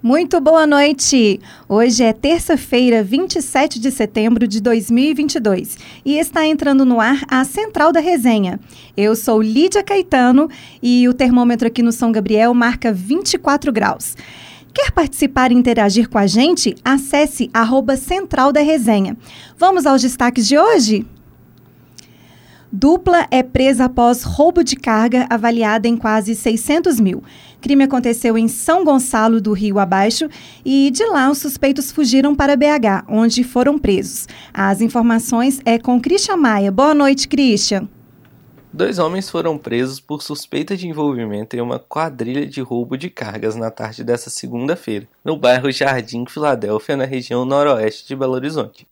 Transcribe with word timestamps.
Muito 0.00 0.40
boa 0.40 0.64
noite! 0.64 1.40
Hoje 1.68 2.04
é 2.04 2.12
terça-feira, 2.12 3.02
27 3.02 3.80
de 3.80 3.90
setembro 3.90 4.46
de 4.46 4.60
2022 4.60 5.76
e 6.04 6.16
está 6.18 6.46
entrando 6.46 6.84
no 6.84 7.00
ar 7.00 7.24
a 7.26 7.42
Central 7.42 7.90
da 7.90 7.98
Resenha. 7.98 8.60
Eu 8.96 9.16
sou 9.16 9.42
Lídia 9.42 9.82
Caetano 9.82 10.48
e 10.80 11.08
o 11.08 11.12
termômetro 11.12 11.66
aqui 11.66 11.82
no 11.82 11.90
São 11.90 12.12
Gabriel 12.12 12.54
marca 12.54 12.92
24 12.92 13.72
graus. 13.72 14.14
Quer 14.72 14.92
participar 14.92 15.50
e 15.50 15.56
interagir 15.56 16.08
com 16.08 16.18
a 16.18 16.28
gente? 16.28 16.76
Acesse 16.84 17.50
arroba 17.52 17.96
Central 17.96 18.52
da 18.52 18.60
Resenha. 18.60 19.16
Vamos 19.56 19.84
aos 19.84 20.00
destaques 20.00 20.46
de 20.46 20.56
hoje? 20.56 21.04
Dupla 22.70 23.26
é 23.30 23.42
presa 23.42 23.86
após 23.86 24.22
roubo 24.22 24.62
de 24.62 24.76
carga 24.76 25.26
avaliada 25.30 25.88
em 25.88 25.96
quase 25.96 26.34
600 26.34 27.00
mil. 27.00 27.22
Crime 27.60 27.84
aconteceu 27.84 28.38
em 28.38 28.46
São 28.46 28.84
Gonçalo 28.84 29.40
do 29.40 29.52
Rio 29.52 29.78
Abaixo 29.78 30.28
e 30.64 30.90
de 30.90 31.04
lá 31.06 31.30
os 31.30 31.38
suspeitos 31.38 31.90
fugiram 31.90 32.34
para 32.34 32.56
BH, 32.56 33.04
onde 33.08 33.42
foram 33.42 33.78
presos. 33.78 34.28
As 34.54 34.80
informações 34.80 35.60
é 35.64 35.78
com 35.78 36.00
Christian 36.00 36.36
Maia. 36.36 36.70
Boa 36.70 36.94
noite, 36.94 37.26
Christian. 37.26 37.88
Dois 38.72 38.98
homens 38.98 39.30
foram 39.30 39.56
presos 39.56 39.98
por 39.98 40.22
suspeita 40.22 40.76
de 40.76 40.86
envolvimento 40.86 41.56
em 41.56 41.60
uma 41.60 41.78
quadrilha 41.78 42.46
de 42.46 42.60
roubo 42.60 42.98
de 42.98 43.08
cargas 43.08 43.56
na 43.56 43.70
tarde 43.70 44.04
desta 44.04 44.28
segunda-feira, 44.28 45.08
no 45.24 45.38
bairro 45.38 45.72
Jardim 45.72 46.26
Filadélfia, 46.28 46.96
na 46.96 47.06
região 47.06 47.46
noroeste 47.46 48.06
de 48.06 48.14
Belo 48.14 48.34
Horizonte. 48.34 48.86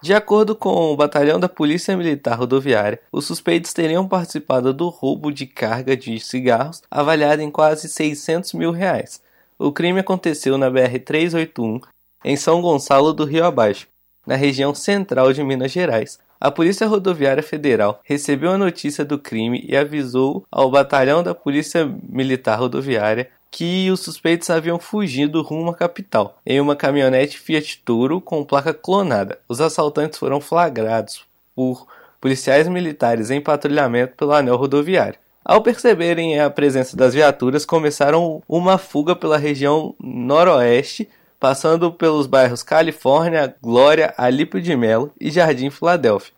De 0.00 0.14
acordo 0.14 0.54
com 0.54 0.92
o 0.92 0.96
batalhão 0.96 1.40
da 1.40 1.48
Polícia 1.48 1.96
Militar 1.96 2.38
Rodoviária, 2.38 3.00
os 3.10 3.26
suspeitos 3.26 3.72
teriam 3.72 4.06
participado 4.06 4.72
do 4.72 4.88
roubo 4.88 5.32
de 5.32 5.44
carga 5.44 5.96
de 5.96 6.20
cigarros 6.20 6.82
avaliada 6.88 7.42
em 7.42 7.50
quase 7.50 7.88
600 7.88 8.52
mil 8.52 8.70
reais. 8.70 9.20
O 9.58 9.72
crime 9.72 9.98
aconteceu 9.98 10.56
na 10.56 10.70
BR-381, 10.70 11.80
em 12.24 12.36
São 12.36 12.62
Gonçalo 12.62 13.12
do 13.12 13.24
Rio 13.24 13.44
Abaixo, 13.44 13.88
na 14.24 14.36
região 14.36 14.72
central 14.72 15.32
de 15.32 15.42
Minas 15.42 15.72
Gerais. 15.72 16.20
A 16.40 16.48
Polícia 16.48 16.86
Rodoviária 16.86 17.42
Federal 17.42 18.00
recebeu 18.04 18.52
a 18.52 18.58
notícia 18.58 19.04
do 19.04 19.18
crime 19.18 19.64
e 19.68 19.76
avisou 19.76 20.44
ao 20.48 20.70
batalhão 20.70 21.24
da 21.24 21.34
Polícia 21.34 21.92
Militar 22.08 22.60
Rodoviária 22.60 23.28
que 23.50 23.90
os 23.90 24.00
suspeitos 24.00 24.50
haviam 24.50 24.78
fugido 24.78 25.42
rumo 25.42 25.70
à 25.70 25.74
capital, 25.74 26.38
em 26.44 26.60
uma 26.60 26.76
caminhonete 26.76 27.38
Fiat 27.38 27.82
Toro 27.84 28.20
com 28.20 28.44
placa 28.44 28.74
clonada. 28.74 29.38
Os 29.48 29.60
assaltantes 29.60 30.18
foram 30.18 30.40
flagrados 30.40 31.24
por 31.54 31.86
policiais 32.20 32.68
militares 32.68 33.30
em 33.30 33.40
patrulhamento 33.40 34.14
pelo 34.16 34.32
anel 34.32 34.56
rodoviário. 34.56 35.18
Ao 35.44 35.62
perceberem 35.62 36.38
a 36.38 36.50
presença 36.50 36.96
das 36.96 37.14
viaturas, 37.14 37.64
começaram 37.64 38.42
uma 38.46 38.76
fuga 38.76 39.16
pela 39.16 39.38
região 39.38 39.94
noroeste, 39.98 41.08
passando 41.40 41.90
pelos 41.90 42.26
bairros 42.26 42.62
Califórnia, 42.62 43.56
Glória, 43.62 44.12
Alípio 44.18 44.60
de 44.60 44.76
Melo 44.76 45.10
e 45.18 45.30
Jardim 45.30 45.70
Filadélfia. 45.70 46.34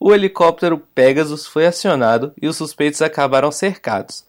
O 0.00 0.14
helicóptero 0.14 0.78
Pegasus 0.94 1.46
foi 1.46 1.66
acionado 1.66 2.32
e 2.40 2.46
os 2.48 2.56
suspeitos 2.56 3.02
acabaram 3.02 3.50
cercados 3.50 4.24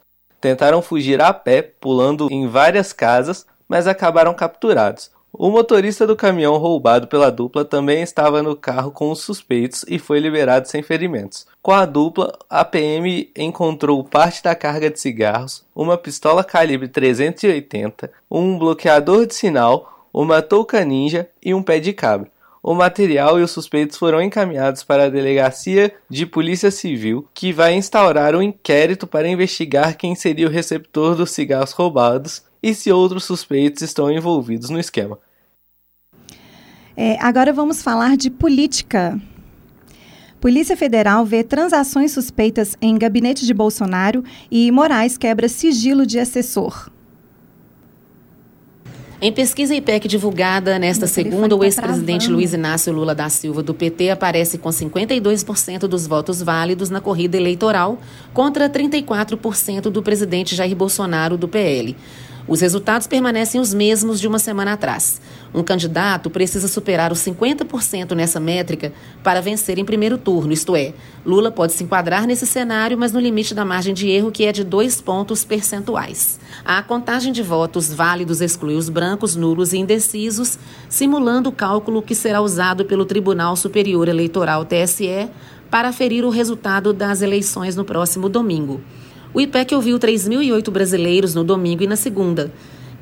tentaram 0.46 0.80
fugir 0.80 1.20
a 1.20 1.34
pé, 1.34 1.64
pulando 1.64 2.28
em 2.30 2.46
várias 2.46 2.94
casas, 2.94 3.48
mas 3.68 3.88
acabaram 3.88 4.32
capturados. 4.32 5.10
O 5.34 5.50
motorista 5.50 6.06
do 6.06 6.16
caminhão 6.16 6.58
roubado 6.58 7.08
pela 7.08 7.32
dupla 7.32 7.66
também 7.66 8.04
estava 8.04 8.44
no 8.44 8.56
carro 8.56 8.92
com 8.92 9.10
os 9.10 9.22
suspeitos 9.22 9.84
e 9.88 9.98
foi 9.98 10.20
liberado 10.20 10.68
sem 10.68 10.84
ferimentos. 10.84 11.48
Com 11.64 11.72
a 11.72 11.84
dupla, 11.84 12.38
a 12.48 12.64
PM 12.64 13.32
encontrou 13.36 14.04
parte 14.04 14.44
da 14.44 14.54
carga 14.54 14.88
de 14.88 15.00
cigarros, 15.00 15.66
uma 15.76 15.98
pistola 15.98 16.44
calibre 16.44 16.88
380, 16.88 18.12
um 18.30 18.60
bloqueador 18.60 19.26
de 19.26 19.34
sinal, 19.34 20.08
uma 20.14 20.44
touca 20.44 20.86
ninja 20.86 21.28
e 21.44 21.56
um 21.56 21.64
pé 21.64 21.80
de 21.80 21.92
cabra. 21.92 22.30
O 22.68 22.74
material 22.74 23.40
e 23.40 23.44
os 23.44 23.52
suspeitos 23.52 23.96
foram 23.96 24.20
encaminhados 24.20 24.84
para 24.84 25.04
a 25.04 25.10
Delegacia 25.10 25.94
de 26.10 26.26
Polícia 26.26 26.72
Civil, 26.72 27.30
que 27.32 27.54
vai 27.54 27.76
instaurar 27.76 28.36
um 28.36 28.42
inquérito 28.42 29.06
para 29.06 29.28
investigar 29.28 29.96
quem 29.96 30.16
seria 30.16 30.48
o 30.48 30.50
receptor 30.50 31.14
dos 31.16 31.30
cigarros 31.30 31.74
roubados 31.74 32.42
e 32.64 32.74
se 32.74 32.92
outros 32.92 33.24
suspeitos 33.24 33.84
estão 33.84 34.12
envolvidos 34.12 34.72
no 34.72 34.80
esquema. 34.80 35.20
É, 36.98 37.24
agora 37.24 37.54
vamos 37.54 37.84
falar 37.84 38.18
de 38.18 38.32
política. 38.32 39.22
Polícia 40.42 40.76
Federal 40.76 41.24
vê 41.24 41.44
transações 41.44 42.14
suspeitas 42.14 42.76
em 42.82 42.98
gabinete 42.98 43.46
de 43.46 43.54
Bolsonaro 43.54 44.24
e 44.50 44.72
Moraes 44.72 45.20
quebra 45.20 45.48
sigilo 45.48 46.04
de 46.04 46.18
assessor. 46.18 46.90
Em 49.22 49.32
pesquisa 49.32 49.74
IPEC 49.74 50.10
divulgada 50.10 50.78
nesta 50.78 51.08
segunda, 51.08 51.56
o 51.56 51.64
ex-presidente 51.64 52.30
Luiz 52.30 52.54
Inácio 52.54 52.92
Lula 52.92 53.16
da 53.16 53.30
Silva 53.30 53.64
do 53.64 53.74
PT 53.74 54.10
aparece 54.10 54.58
com 54.58 54.70
52% 54.70 55.88
dos 55.88 56.06
votos 56.06 56.42
válidos 56.42 56.90
na 56.90 57.00
corrida 57.00 57.38
eleitoral, 57.38 57.98
contra 58.34 58.70
34% 58.70 59.84
do 59.84 60.04
presidente 60.04 60.54
Jair 60.54 60.76
Bolsonaro 60.76 61.38
do 61.38 61.48
PL. 61.48 61.96
Os 62.48 62.62
resultados 62.62 63.08
permanecem 63.08 63.60
os 63.60 63.74
mesmos 63.74 64.20
de 64.20 64.28
uma 64.28 64.38
semana 64.38 64.74
atrás. 64.74 65.20
Um 65.54 65.64
candidato 65.64 66.30
precisa 66.30 66.68
superar 66.68 67.12
os 67.12 67.20
50% 67.20 68.12
nessa 68.12 68.40
métrica 68.40 68.94
para 69.24 69.42
vencer 69.42 69.80
em 69.80 69.86
primeiro 69.86 70.18
turno, 70.18 70.54
isto 70.54 70.76
é, 70.76 70.94
Lula 71.26 71.50
pode 71.50 71.74
se 71.74 71.84
enquadrar 71.84 72.28
nesse 72.28 72.46
cenário, 72.46 72.98
mas 72.98 73.12
no 73.12 73.20
limite 73.20 73.56
da 73.56 73.66
margem 73.66 73.94
de 73.94 74.08
erro, 74.10 74.32
que 74.32 74.46
é 74.46 74.52
de 74.52 74.64
dois 74.64 75.02
pontos 75.02 75.44
percentuais. 75.44 76.40
A 76.64 76.84
contagem 76.84 77.34
de 77.34 77.42
votos 77.42 77.92
válidos 77.92 78.42
exclui 78.42 78.76
os 78.76 78.90
brancos, 78.90 79.36
nulos 79.36 79.74
e 79.74 79.78
indecisos, 79.78 80.60
simulando 80.88 81.50
o 81.50 81.54
cálculo 81.54 82.02
que 82.02 82.14
será 82.14 82.42
usado 82.42 82.86
pelo 82.86 83.06
Tribunal 83.06 83.56
Superior 83.56 84.08
Eleitoral 84.08 84.66
TSE 84.66 85.30
para 85.72 85.90
aferir 85.90 86.24
o 86.24 86.30
resultado 86.30 86.94
das 86.94 87.22
eleições 87.22 87.76
no 87.76 87.84
próximo 87.84 88.30
domingo. 88.30 88.82
O 89.36 89.42
IPEC 89.42 89.76
ouviu 89.76 90.00
3.008 90.00 90.72
brasileiros 90.72 91.36
no 91.36 91.44
domingo 91.44 91.84
e 91.84 91.88
na 91.88 91.98
segunda, 91.98 92.54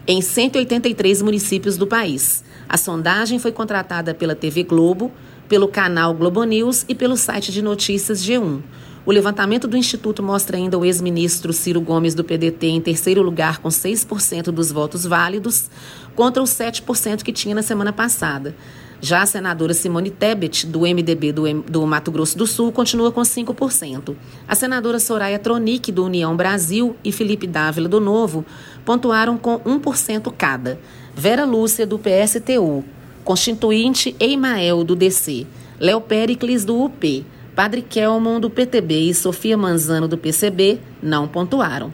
em 0.07 0.19
183 0.19 1.21
municípios 1.21 1.77
do 1.77 1.85
país. 1.85 2.43
A 2.67 2.75
sondagem 2.75 3.37
foi 3.37 3.51
contratada 3.51 4.15
pela 4.15 4.33
TV 4.33 4.63
Globo, 4.63 5.11
pelo 5.47 5.67
canal 5.67 6.11
Globo 6.15 6.43
News 6.43 6.85
e 6.89 6.95
pelo 6.95 7.15
site 7.15 7.51
de 7.51 7.61
notícias 7.61 8.25
G1. 8.25 8.63
O 9.05 9.11
levantamento 9.11 9.67
do 9.67 9.77
Instituto 9.77 10.23
mostra 10.23 10.57
ainda 10.57 10.75
o 10.75 10.83
ex-ministro 10.83 11.53
Ciro 11.53 11.79
Gomes 11.79 12.15
do 12.15 12.23
PDT 12.23 12.65
em 12.65 12.81
terceiro 12.81 13.21
lugar 13.21 13.59
com 13.59 13.69
6% 13.69 14.45
dos 14.45 14.71
votos 14.71 15.05
válidos, 15.05 15.69
contra 16.15 16.41
os 16.41 16.49
7% 16.49 17.21
que 17.21 17.31
tinha 17.31 17.53
na 17.53 17.61
semana 17.61 17.93
passada. 17.93 18.55
Já 19.03 19.23
a 19.23 19.25
senadora 19.25 19.73
Simone 19.73 20.09
Tebet, 20.09 20.65
do 20.65 20.83
MDB 20.87 21.33
do, 21.33 21.43
do, 21.63 21.85
Mato 21.85 22.09
Grosso 22.09 22.37
do 22.37 22.47
Sul, 22.47 22.71
continua 22.71 23.11
com 23.11 23.19
5%. 23.19 24.15
A 24.47 24.55
senadora 24.55 24.97
Soraya 24.97 25.37
Tronic, 25.37 25.91
do 25.91 26.05
União 26.05 26.33
Brasil, 26.37 26.95
e 27.03 27.11
Felipe 27.11 27.45
Dávila, 27.45 27.89
do 27.89 27.99
Novo, 27.99 28.45
pontuaram 28.85 29.37
com 29.37 29.59
1% 29.59 30.33
cada. 30.37 30.79
Vera 31.13 31.43
Lúcia, 31.43 31.85
do 31.85 31.99
PSTU, 31.99 32.85
Constituinte 33.25 34.15
Eimael, 34.21 34.85
do 34.85 34.95
DC, 34.95 35.45
Léo 35.81 35.99
Pericles, 35.99 36.63
do 36.63 36.81
UP, 36.81 37.25
Padre 37.53 37.81
Kelmon, 37.81 38.39
do 38.39 38.49
PTB 38.49 39.09
e 39.09 39.13
Sofia 39.13 39.57
Manzano, 39.57 40.07
do 40.07 40.17
PCB, 40.17 40.79
não 41.01 41.27
pontuaram. 41.27 41.91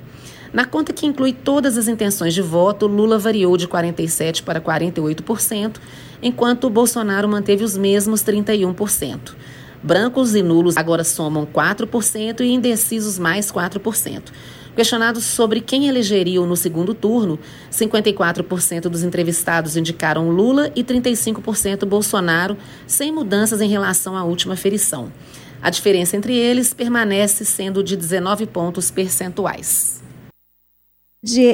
Na 0.51 0.65
conta 0.65 0.91
que 0.91 1.05
inclui 1.05 1.31
todas 1.31 1.77
as 1.77 1.87
intenções 1.87 2.33
de 2.33 2.41
voto, 2.41 2.87
Lula 2.87 3.19
variou 3.19 3.55
de 3.55 3.67
47% 3.67 4.43
para 4.43 4.59
48%, 4.59 5.77
enquanto 6.21 6.69
Bolsonaro 6.69 7.27
manteve 7.27 7.63
os 7.63 7.77
mesmos 7.77 8.23
31%. 8.23 9.35
Brancos 9.81 10.35
e 10.35 10.41
nulos 10.41 10.75
agora 10.75 11.03
somam 11.03 11.45
4% 11.45 12.41
e 12.41 12.51
indecisos 12.51 13.17
mais 13.17 13.51
4%. 13.51 14.23
Questionados 14.75 15.23
sobre 15.23 15.61
quem 15.61 15.87
elegeriam 15.87 16.45
no 16.45 16.55
segundo 16.55 16.93
turno, 16.93 17.39
54% 17.71 18.83
dos 18.83 19.03
entrevistados 19.03 19.77
indicaram 19.77 20.29
Lula 20.29 20.71
e 20.75 20.83
35% 20.83 21.85
Bolsonaro, 21.85 22.57
sem 22.87 23.11
mudanças 23.11 23.61
em 23.61 23.69
relação 23.69 24.15
à 24.15 24.23
última 24.23 24.55
ferição. 24.55 25.11
A 25.61 25.69
diferença 25.69 26.15
entre 26.15 26.35
eles 26.35 26.73
permanece 26.73 27.43
sendo 27.45 27.83
de 27.83 27.95
19 27.95 28.47
pontos 28.47 28.89
percentuais. 28.89 29.98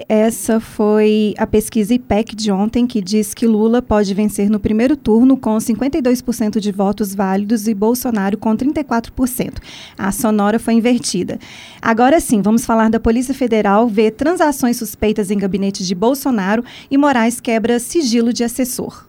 Essa 0.07 0.59
foi 0.59 1.33
a 1.39 1.47
pesquisa 1.47 1.91
IPEC 1.95 2.35
de 2.35 2.51
ontem, 2.51 2.85
que 2.85 3.01
diz 3.01 3.33
que 3.33 3.47
Lula 3.47 3.81
pode 3.81 4.13
vencer 4.13 4.47
no 4.47 4.59
primeiro 4.59 4.95
turno 4.95 5.35
com 5.35 5.57
52% 5.57 6.59
de 6.59 6.71
votos 6.71 7.15
válidos 7.15 7.67
e 7.67 7.73
Bolsonaro 7.73 8.37
com 8.37 8.55
34%. 8.55 9.55
A 9.97 10.11
sonora 10.11 10.59
foi 10.59 10.75
invertida. 10.75 11.39
Agora 11.81 12.19
sim, 12.19 12.43
vamos 12.43 12.63
falar 12.63 12.91
da 12.91 12.99
Polícia 12.99 13.33
Federal, 13.33 13.87
vê 13.87 14.11
transações 14.11 14.77
suspeitas 14.77 15.31
em 15.31 15.37
gabinete 15.39 15.83
de 15.83 15.95
Bolsonaro 15.95 16.63
e 16.91 16.95
Moraes 16.95 17.41
quebra 17.41 17.79
sigilo 17.79 18.31
de 18.31 18.43
assessor. 18.43 19.07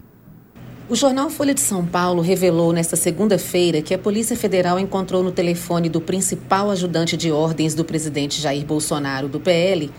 O 0.88 0.97
jornal 0.97 1.29
Folha 1.29 1.53
de 1.53 1.61
São 1.61 1.85
Paulo 1.85 2.23
revelou 2.23 2.73
nesta 2.73 2.97
segunda-feira 2.97 3.82
que 3.82 3.93
a 3.93 3.99
Polícia 3.99 4.37
Federal 4.37 4.79
encontrou 4.79 5.23
no 5.23 5.32
telefone 5.32 5.91
do 5.91 6.00
principal 6.00 6.70
ajudante 6.70 7.14
de 7.14 7.31
ordens 7.31 7.75
do 7.75 7.85
presidente 7.85 8.41
Jair 8.41 8.64
Bolsonaro, 8.64 9.29
do 9.29 9.38
PL, 9.38 9.91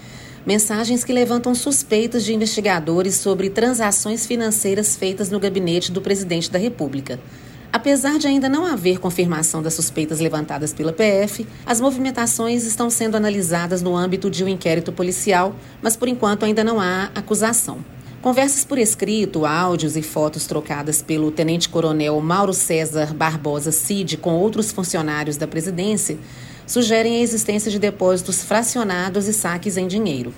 mensagens 0.48 1.04
que 1.04 1.12
levantam 1.12 1.54
suspeitas 1.54 2.24
de 2.24 2.34
investigadores 2.34 3.16
sobre 3.16 3.50
transações 3.50 4.26
financeiras 4.26 4.96
feitas 4.96 5.30
no 5.30 5.42
gabinete 5.42 5.92
do 5.92 6.02
presidente 6.02 6.50
da 6.50 6.58
República. 6.58 7.20
Apesar 7.70 8.18
de 8.18 8.28
ainda 8.28 8.48
não 8.48 8.66
haver 8.66 8.98
confirmação 8.98 9.62
das 9.62 9.74
suspeitas 9.74 10.22
levantadas 10.22 10.74
pela 10.74 10.94
PF, 10.94 11.46
as 11.66 11.82
movimentações 11.82 12.64
estão 12.64 12.90
sendo 12.90 13.18
analisadas 13.18 13.82
no 13.82 13.94
âmbito 13.94 14.30
de 14.30 14.42
um 14.42 14.48
inquérito 14.48 14.94
policial, 14.94 15.54
mas 15.82 15.98
por 15.98 16.08
enquanto 16.08 16.46
ainda 16.46 16.64
não 16.64 16.80
há 16.80 17.12
acusação. 17.14 17.80
Conversas 18.22 18.64
por 18.64 18.78
escrito, 18.78 19.46
áudios 19.46 19.98
e 19.98 20.02
fotos 20.02 20.48
trocadas 20.48 21.02
pelo 21.02 21.30
tenente-coronel 21.30 22.20
Mauro 22.22 22.54
César 22.54 23.14
Barbosa 23.14 23.74
Cid 23.74 24.16
com 24.16 24.34
outros 24.36 24.72
funcionários 24.72 25.36
da 25.36 25.46
presidência 25.46 26.18
sugerem 26.68 27.16
a 27.16 27.22
existência 27.22 27.72
de 27.72 27.80
depósitos 27.80 28.44
fracionados 28.44 29.28
e 29.28 29.34
saques 29.34 29.78
em 29.78 29.88
dinheiro. 29.88 30.34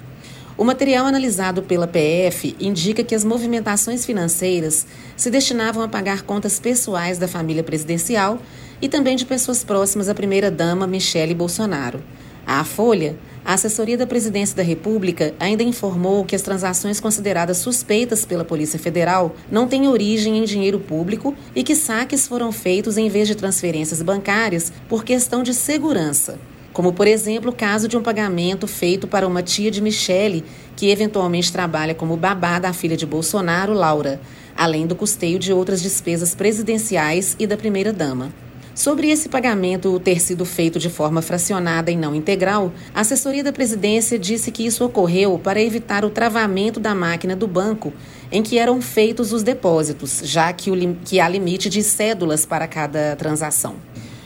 O 0.55 0.63
material 0.63 1.05
analisado 1.05 1.63
pela 1.63 1.87
PF 1.87 2.55
indica 2.59 3.03
que 3.03 3.15
as 3.15 3.23
movimentações 3.23 4.05
financeiras 4.05 4.85
se 5.17 5.31
destinavam 5.31 5.81
a 5.81 5.87
pagar 5.87 6.21
contas 6.21 6.59
pessoais 6.59 7.17
da 7.17 7.27
família 7.27 7.63
presidencial 7.63 8.39
e 8.81 8.87
também 8.87 9.15
de 9.15 9.25
pessoas 9.25 9.63
próximas 9.63 10.09
à 10.09 10.13
primeira-dama 10.13 10.85
Michele 10.85 11.33
Bolsonaro. 11.33 12.03
À 12.45 12.63
Folha, 12.63 13.17
a 13.43 13.53
assessoria 13.53 13.97
da 13.97 14.05
Presidência 14.05 14.55
da 14.55 14.63
República 14.63 15.33
ainda 15.39 15.63
informou 15.63 16.25
que 16.25 16.35
as 16.35 16.41
transações 16.41 16.99
consideradas 16.99 17.57
suspeitas 17.57 18.25
pela 18.25 18.45
Polícia 18.45 18.77
Federal 18.77 19.35
não 19.51 19.67
têm 19.67 19.87
origem 19.87 20.37
em 20.37 20.43
dinheiro 20.43 20.79
público 20.79 21.35
e 21.55 21.63
que 21.63 21.75
saques 21.75 22.27
foram 22.27 22.51
feitos 22.51 22.97
em 22.97 23.09
vez 23.09 23.27
de 23.27 23.35
transferências 23.35 24.01
bancárias 24.01 24.71
por 24.87 25.03
questão 25.03 25.41
de 25.43 25.53
segurança 25.53 26.37
como 26.79 26.93
por 26.93 27.07
exemplo 27.07 27.49
o 27.49 27.53
caso 27.53 27.89
de 27.89 27.97
um 27.97 28.01
pagamento 28.01 28.65
feito 28.67 29.07
para 29.07 29.27
uma 29.27 29.43
tia 29.43 29.69
de 29.69 29.81
Michele, 29.81 30.45
que 30.75 30.89
eventualmente 30.89 31.51
trabalha 31.51 31.93
como 31.93 32.15
babá 32.15 32.57
da 32.57 32.71
filha 32.71 32.95
de 32.95 33.05
Bolsonaro, 33.05 33.73
Laura, 33.73 34.21
além 34.55 34.87
do 34.87 34.95
custeio 34.95 35.39
de 35.39 35.51
outras 35.51 35.81
despesas 35.81 36.33
presidenciais 36.33 37.35
e 37.37 37.45
da 37.45 37.57
primeira-dama. 37.57 38.31
Sobre 38.79 39.09
esse 39.09 39.27
pagamento 39.27 39.99
ter 39.99 40.21
sido 40.21 40.45
feito 40.45 40.79
de 40.79 40.89
forma 40.89 41.21
fracionada 41.21 41.91
e 41.91 41.97
não 41.97 42.15
integral, 42.15 42.71
a 42.95 43.01
assessoria 43.01 43.43
da 43.43 43.51
presidência 43.51 44.17
disse 44.17 44.51
que 44.51 44.65
isso 44.65 44.85
ocorreu 44.85 45.37
para 45.37 45.61
evitar 45.61 46.05
o 46.05 46.09
travamento 46.09 46.79
da 46.79 46.95
máquina 46.95 47.35
do 47.35 47.45
banco 47.45 47.91
em 48.31 48.41
que 48.41 48.57
eram 48.57 48.81
feitos 48.81 49.33
os 49.33 49.43
depósitos, 49.43 50.21
já 50.23 50.53
que, 50.53 50.71
o, 50.71 50.95
que 51.03 51.19
há 51.19 51.27
limite 51.27 51.69
de 51.69 51.83
cédulas 51.83 52.45
para 52.45 52.69
cada 52.69 53.17
transação. 53.17 53.75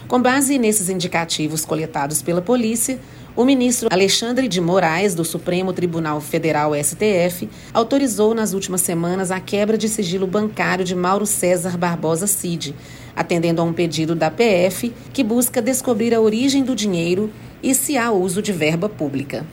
Com 0.07 0.21
base 0.21 0.59
nesses 0.59 0.87
indicativos 0.87 1.65
coletados 1.65 2.21
pela 2.21 2.39
polícia, 2.39 2.99
o 3.35 3.43
ministro 3.43 3.89
Alexandre 3.91 4.47
de 4.47 4.61
Moraes, 4.61 5.15
do 5.15 5.25
Supremo 5.25 5.73
Tribunal 5.73 6.21
Federal 6.21 6.71
STF, 6.75 7.49
autorizou 7.73 8.33
nas 8.35 8.53
últimas 8.53 8.81
semanas 8.81 9.31
a 9.31 9.39
quebra 9.39 9.77
de 9.77 9.89
sigilo 9.89 10.27
bancário 10.27 10.85
de 10.85 10.95
Mauro 10.95 11.25
César 11.25 11.77
Barbosa 11.77 12.27
Cid, 12.27 12.75
atendendo 13.15 13.61
a 13.61 13.65
um 13.65 13.73
pedido 13.73 14.13
da 14.15 14.29
PF 14.29 14.93
que 15.11 15.23
busca 15.23 15.61
descobrir 15.61 16.13
a 16.13 16.21
origem 16.21 16.63
do 16.63 16.75
dinheiro 16.75 17.31
e 17.61 17.73
se 17.73 17.97
há 17.97 18.11
uso 18.11 18.41
de 18.41 18.51
verba 18.51 18.87
pública. 18.87 19.45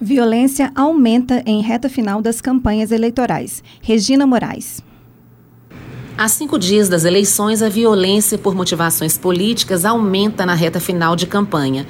Violência 0.00 0.70
aumenta 0.74 1.42
em 1.46 1.62
reta 1.62 1.88
final 1.88 2.20
das 2.20 2.40
campanhas 2.40 2.92
eleitorais. 2.92 3.64
Regina 3.80 4.26
Moraes. 4.26 4.84
Há 6.18 6.28
cinco 6.28 6.58
dias 6.58 6.88
das 6.88 7.04
eleições, 7.04 7.60
a 7.60 7.68
violência 7.68 8.38
por 8.38 8.54
motivações 8.54 9.18
políticas 9.18 9.84
aumenta 9.84 10.46
na 10.46 10.54
reta 10.54 10.80
final 10.80 11.14
de 11.14 11.26
campanha. 11.26 11.86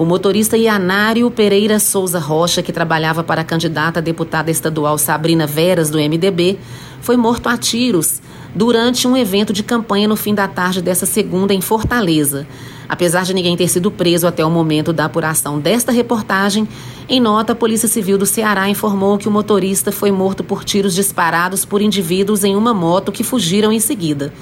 O 0.00 0.06
motorista 0.06 0.56
Ianário 0.56 1.30
Pereira 1.30 1.78
Souza 1.78 2.18
Rocha, 2.18 2.62
que 2.62 2.72
trabalhava 2.72 3.22
para 3.22 3.42
a 3.42 3.44
candidata 3.44 4.00
a 4.00 4.02
deputada 4.02 4.50
estadual 4.50 4.96
Sabrina 4.96 5.46
Veras, 5.46 5.90
do 5.90 5.98
MDB, 5.98 6.58
foi 7.02 7.18
morto 7.18 7.50
a 7.50 7.58
tiros 7.58 8.22
durante 8.54 9.06
um 9.06 9.14
evento 9.14 9.52
de 9.52 9.62
campanha 9.62 10.08
no 10.08 10.16
fim 10.16 10.34
da 10.34 10.48
tarde 10.48 10.80
dessa 10.80 11.04
segunda 11.04 11.52
em 11.52 11.60
Fortaleza. 11.60 12.46
Apesar 12.88 13.24
de 13.24 13.34
ninguém 13.34 13.58
ter 13.58 13.68
sido 13.68 13.90
preso 13.90 14.26
até 14.26 14.42
o 14.42 14.48
momento 14.48 14.90
da 14.90 15.04
apuração 15.04 15.58
desta 15.60 15.92
reportagem, 15.92 16.66
em 17.06 17.20
nota, 17.20 17.52
a 17.52 17.54
Polícia 17.54 17.86
Civil 17.86 18.16
do 18.16 18.24
Ceará 18.24 18.70
informou 18.70 19.18
que 19.18 19.28
o 19.28 19.30
motorista 19.30 19.92
foi 19.92 20.10
morto 20.10 20.42
por 20.42 20.64
tiros 20.64 20.94
disparados 20.94 21.66
por 21.66 21.82
indivíduos 21.82 22.42
em 22.42 22.56
uma 22.56 22.72
moto 22.72 23.12
que 23.12 23.22
fugiram 23.22 23.70
em 23.70 23.78
seguida. 23.78 24.32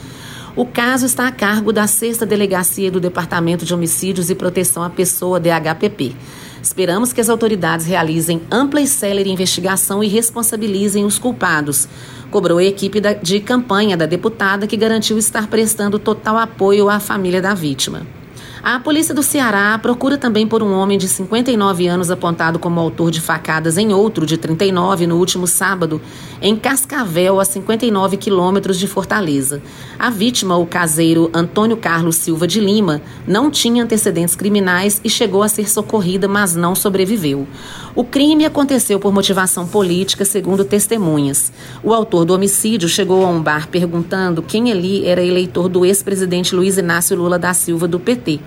O 0.58 0.66
caso 0.66 1.06
está 1.06 1.28
a 1.28 1.31
cargo 1.31 1.72
da 1.72 1.87
Sexta 1.87 2.26
Delegacia 2.26 2.90
do 2.90 2.99
Departamento 2.99 3.64
de 3.64 3.72
Homicídios 3.72 4.28
e 4.28 4.34
Proteção 4.34 4.82
à 4.82 4.90
Pessoa, 4.90 5.38
DHPP. 5.38 6.16
Esperamos 6.60 7.12
que 7.12 7.20
as 7.20 7.28
autoridades 7.28 7.87
realizem 7.87 8.43
ampla 8.50 8.81
e 8.81 8.87
célere 8.88 9.31
investigação 9.31 10.02
e 10.02 10.08
responsabilizem 10.08 11.05
os 11.05 11.16
culpados, 11.16 11.87
cobrou 12.28 12.58
a 12.58 12.64
equipe 12.64 13.00
de 13.22 13.38
campanha 13.38 13.96
da 13.96 14.05
deputada 14.05 14.66
que 14.66 14.76
garantiu 14.76 15.16
estar 15.16 15.46
prestando 15.46 15.96
total 15.96 16.37
apoio 16.37 16.90
à 16.90 16.99
família 16.99 17.40
da 17.40 17.55
vítima. 17.55 18.18
A 18.62 18.81
polícia 18.81 19.14
do 19.14 19.22
Ceará 19.22 19.78
procura 19.78 20.19
também 20.19 20.46
por 20.46 20.62
um 20.64 20.72
homem 20.72 20.99
de 20.99 21.06
59 21.06 21.87
anos 21.87 22.10
apontado 22.10 22.58
como 22.58 22.81
autor 22.81 23.10
de 23.10 23.20
facadas 23.20 23.78
em 23.78 23.93
outro 23.93 24.26
de 24.26 24.37
39 24.37 25.06
no 25.06 25.16
último 25.16 25.46
sábado, 25.46 26.00
em 26.43 26.56
Cascavel, 26.56 27.38
a 27.38 27.44
59 27.44 28.16
quilômetros 28.16 28.76
de 28.78 28.88
Fortaleza. 28.88 29.62
A 29.96 30.10
vítima, 30.10 30.56
o 30.56 30.66
caseiro 30.66 31.31
Antônio 31.32 31.76
Carlos 31.76 32.16
Silva 32.16 32.49
de 32.49 32.60
Lima, 32.60 33.00
não 33.26 33.49
tinha 33.49 33.84
antecedentes 33.84 34.34
criminais 34.34 35.00
e 35.05 35.08
chegou 35.08 35.43
a 35.43 35.49
ser 35.49 35.70
socorrida, 35.70 36.26
mas 36.26 36.56
não 36.56 36.75
sobreviveu. 36.75 37.46
O 37.94 38.05
crime 38.05 38.44
aconteceu 38.44 38.99
por 38.99 39.12
motivação 39.12 39.66
política, 39.66 40.25
segundo 40.25 40.64
testemunhas. 40.64 41.52
O 41.82 41.93
autor 41.93 42.25
do 42.25 42.34
homicídio 42.34 42.88
chegou 42.88 43.25
a 43.25 43.28
um 43.28 43.40
bar 43.40 43.69
perguntando 43.69 44.43
quem 44.43 44.70
ali 44.70 45.06
era 45.06 45.22
eleitor 45.22 45.69
do 45.69 45.84
ex-presidente 45.84 46.55
Luiz 46.55 46.76
Inácio 46.76 47.16
Lula 47.16 47.38
da 47.38 47.55
Silva 47.55 47.88
do 47.88 47.99
PT. 47.99 48.40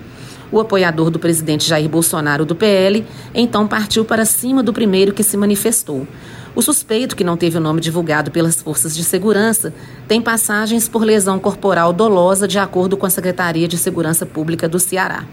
O 0.52 0.60
apoiador 0.60 1.10
do 1.10 1.18
presidente 1.18 1.66
Jair 1.66 1.88
Bolsonaro 1.88 2.44
do 2.44 2.54
PL 2.54 3.06
então 3.34 3.66
partiu 3.66 4.04
para 4.04 4.26
cima 4.26 4.62
do 4.62 4.70
primeiro 4.70 5.14
que 5.14 5.22
se 5.22 5.34
manifestou. 5.34 6.06
O 6.54 6.60
suspeito, 6.60 7.16
que 7.16 7.24
não 7.24 7.38
teve 7.38 7.56
o 7.56 7.60
nome 7.60 7.80
divulgado 7.80 8.30
pelas 8.30 8.60
forças 8.60 8.94
de 8.94 9.02
segurança, 9.02 9.72
tem 10.06 10.20
passagens 10.20 10.86
por 10.86 11.02
lesão 11.02 11.38
corporal 11.38 11.94
dolosa, 11.94 12.46
de 12.46 12.58
acordo 12.58 12.98
com 12.98 13.06
a 13.06 13.10
Secretaria 13.10 13.66
de 13.66 13.78
Segurança 13.78 14.26
Pública 14.26 14.68
do 14.68 14.78
Ceará. 14.78 15.24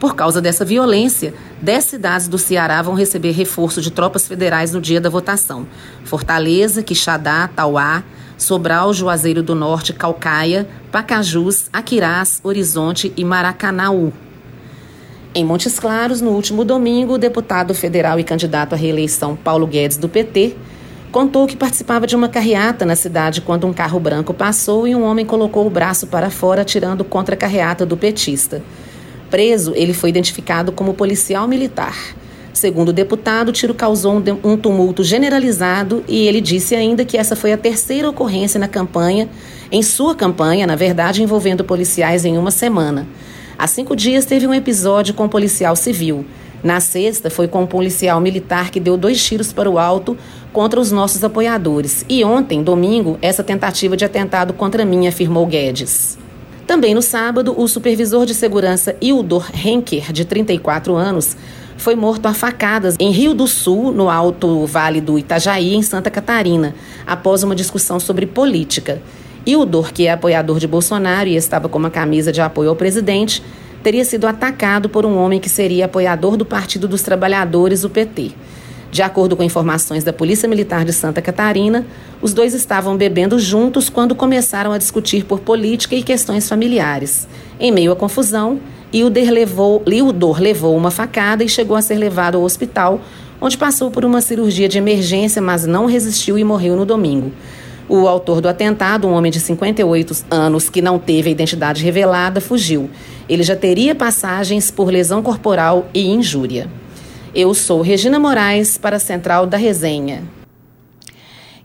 Por 0.00 0.14
causa 0.14 0.40
dessa 0.40 0.64
violência, 0.64 1.34
dez 1.60 1.84
cidades 1.84 2.26
do 2.26 2.38
Ceará 2.38 2.80
vão 2.80 2.94
receber 2.94 3.32
reforço 3.32 3.82
de 3.82 3.90
tropas 3.90 4.26
federais 4.26 4.72
no 4.72 4.80
dia 4.80 5.00
da 5.00 5.10
votação: 5.10 5.66
Fortaleza, 6.04 6.82
Quixadá, 6.82 7.48
Tauá, 7.54 8.02
Sobral, 8.38 8.94
Juazeiro 8.94 9.42
do 9.42 9.54
Norte, 9.54 9.92
Calcaia, 9.92 10.66
Pacajus, 10.90 11.66
Aquirás, 11.70 12.40
Horizonte 12.42 13.12
e 13.14 13.22
Maracanaú. 13.22 14.23
Em 15.36 15.44
Montes 15.44 15.80
Claros, 15.80 16.20
no 16.20 16.30
último 16.30 16.64
domingo, 16.64 17.14
o 17.14 17.18
deputado 17.18 17.74
federal 17.74 18.20
e 18.20 18.24
candidato 18.24 18.74
à 18.74 18.76
reeleição 18.76 19.34
Paulo 19.34 19.66
Guedes, 19.66 19.96
do 19.96 20.08
PT, 20.08 20.54
contou 21.10 21.44
que 21.48 21.56
participava 21.56 22.06
de 22.06 22.14
uma 22.14 22.28
carreata 22.28 22.86
na 22.86 22.94
cidade 22.94 23.40
quando 23.40 23.66
um 23.66 23.72
carro 23.72 23.98
branco 23.98 24.32
passou 24.32 24.86
e 24.86 24.94
um 24.94 25.02
homem 25.02 25.26
colocou 25.26 25.66
o 25.66 25.70
braço 25.70 26.06
para 26.06 26.30
fora 26.30 26.62
atirando 26.62 27.02
contra 27.02 27.34
a 27.34 27.36
carreata 27.36 27.84
do 27.84 27.96
petista. 27.96 28.62
Preso, 29.28 29.72
ele 29.74 29.92
foi 29.92 30.10
identificado 30.10 30.70
como 30.70 30.94
policial 30.94 31.48
militar. 31.48 31.96
Segundo 32.52 32.90
o 32.90 32.92
deputado, 32.92 33.48
o 33.48 33.52
tiro 33.52 33.74
causou 33.74 34.22
um 34.44 34.56
tumulto 34.56 35.02
generalizado 35.02 36.04
e 36.06 36.28
ele 36.28 36.40
disse 36.40 36.76
ainda 36.76 37.04
que 37.04 37.16
essa 37.16 37.34
foi 37.34 37.52
a 37.52 37.58
terceira 37.58 38.08
ocorrência 38.08 38.60
na 38.60 38.68
campanha, 38.68 39.28
em 39.72 39.82
sua 39.82 40.14
campanha, 40.14 40.64
na 40.64 40.76
verdade, 40.76 41.24
envolvendo 41.24 41.64
policiais 41.64 42.24
em 42.24 42.38
uma 42.38 42.52
semana. 42.52 43.04
Há 43.58 43.66
cinco 43.66 43.94
dias 43.94 44.24
teve 44.24 44.46
um 44.46 44.54
episódio 44.54 45.14
com 45.14 45.24
um 45.24 45.28
policial 45.28 45.76
civil. 45.76 46.24
Na 46.62 46.80
sexta, 46.80 47.28
foi 47.30 47.46
com 47.46 47.62
um 47.62 47.66
policial 47.66 48.20
militar 48.20 48.70
que 48.70 48.80
deu 48.80 48.96
dois 48.96 49.22
tiros 49.22 49.52
para 49.52 49.70
o 49.70 49.78
alto 49.78 50.16
contra 50.52 50.80
os 50.80 50.90
nossos 50.90 51.22
apoiadores. 51.22 52.04
E 52.08 52.24
ontem, 52.24 52.62
domingo, 52.62 53.18
essa 53.20 53.44
tentativa 53.44 53.96
de 53.96 54.04
atentado 54.04 54.54
contra 54.54 54.84
mim, 54.84 55.06
afirmou 55.06 55.46
Guedes. 55.46 56.18
Também 56.66 56.94
no 56.94 57.02
sábado, 57.02 57.54
o 57.56 57.68
supervisor 57.68 58.24
de 58.24 58.34
segurança 58.34 58.96
Hildor 59.00 59.50
Henker, 59.54 60.10
de 60.10 60.24
34 60.24 60.94
anos, 60.94 61.36
foi 61.76 61.94
morto 61.94 62.26
a 62.26 62.32
facadas 62.32 62.96
em 62.98 63.10
Rio 63.10 63.34
do 63.34 63.46
Sul, 63.46 63.92
no 63.92 64.08
Alto 64.08 64.64
Vale 64.64 65.02
do 65.02 65.18
Itajaí, 65.18 65.74
em 65.74 65.82
Santa 65.82 66.10
Catarina, 66.10 66.74
após 67.06 67.42
uma 67.42 67.54
discussão 67.54 68.00
sobre 68.00 68.24
política. 68.24 69.02
Hildor, 69.46 69.92
que 69.92 70.06
é 70.06 70.12
apoiador 70.12 70.58
de 70.58 70.66
Bolsonaro 70.66 71.28
e 71.28 71.36
estava 71.36 71.68
com 71.68 71.78
uma 71.78 71.90
camisa 71.90 72.32
de 72.32 72.40
apoio 72.40 72.70
ao 72.70 72.76
presidente, 72.76 73.42
teria 73.82 74.04
sido 74.04 74.26
atacado 74.26 74.88
por 74.88 75.04
um 75.04 75.16
homem 75.18 75.38
que 75.38 75.48
seria 75.48 75.84
apoiador 75.84 76.36
do 76.36 76.44
Partido 76.44 76.88
dos 76.88 77.02
Trabalhadores, 77.02 77.84
o 77.84 77.90
PT. 77.90 78.32
De 78.90 79.02
acordo 79.02 79.36
com 79.36 79.42
informações 79.42 80.04
da 80.04 80.12
Polícia 80.12 80.48
Militar 80.48 80.84
de 80.84 80.92
Santa 80.92 81.20
Catarina, 81.20 81.84
os 82.22 82.32
dois 82.32 82.54
estavam 82.54 82.96
bebendo 82.96 83.38
juntos 83.38 83.90
quando 83.90 84.14
começaram 84.14 84.72
a 84.72 84.78
discutir 84.78 85.24
por 85.24 85.40
política 85.40 85.94
e 85.94 86.02
questões 86.02 86.48
familiares. 86.48 87.26
Em 87.60 87.72
meio 87.72 87.92
à 87.92 87.96
confusão, 87.96 88.60
Hildor 88.92 89.30
levou, 89.30 89.82
levou 90.38 90.76
uma 90.76 90.90
facada 90.90 91.42
e 91.42 91.48
chegou 91.48 91.76
a 91.76 91.82
ser 91.82 91.96
levado 91.98 92.36
ao 92.36 92.44
hospital, 92.44 93.00
onde 93.40 93.58
passou 93.58 93.90
por 93.90 94.04
uma 94.04 94.20
cirurgia 94.20 94.68
de 94.68 94.78
emergência, 94.78 95.42
mas 95.42 95.66
não 95.66 95.86
resistiu 95.86 96.38
e 96.38 96.44
morreu 96.44 96.76
no 96.76 96.86
domingo. 96.86 97.32
O 97.88 98.08
autor 98.08 98.40
do 98.40 98.48
atentado, 98.48 99.06
um 99.06 99.12
homem 99.12 99.30
de 99.30 99.38
58 99.38 100.24
anos 100.30 100.70
que 100.70 100.80
não 100.80 100.98
teve 100.98 101.28
a 101.28 101.32
identidade 101.32 101.84
revelada, 101.84 102.40
fugiu. 102.40 102.88
Ele 103.28 103.42
já 103.42 103.54
teria 103.54 103.94
passagens 103.94 104.70
por 104.70 104.90
lesão 104.90 105.22
corporal 105.22 105.86
e 105.92 106.08
injúria. 106.08 106.68
Eu 107.34 107.52
sou 107.52 107.82
Regina 107.82 108.18
Moraes 108.18 108.78
para 108.78 108.96
a 108.96 109.00
Central 109.00 109.46
da 109.46 109.56
Resenha. 109.56 110.22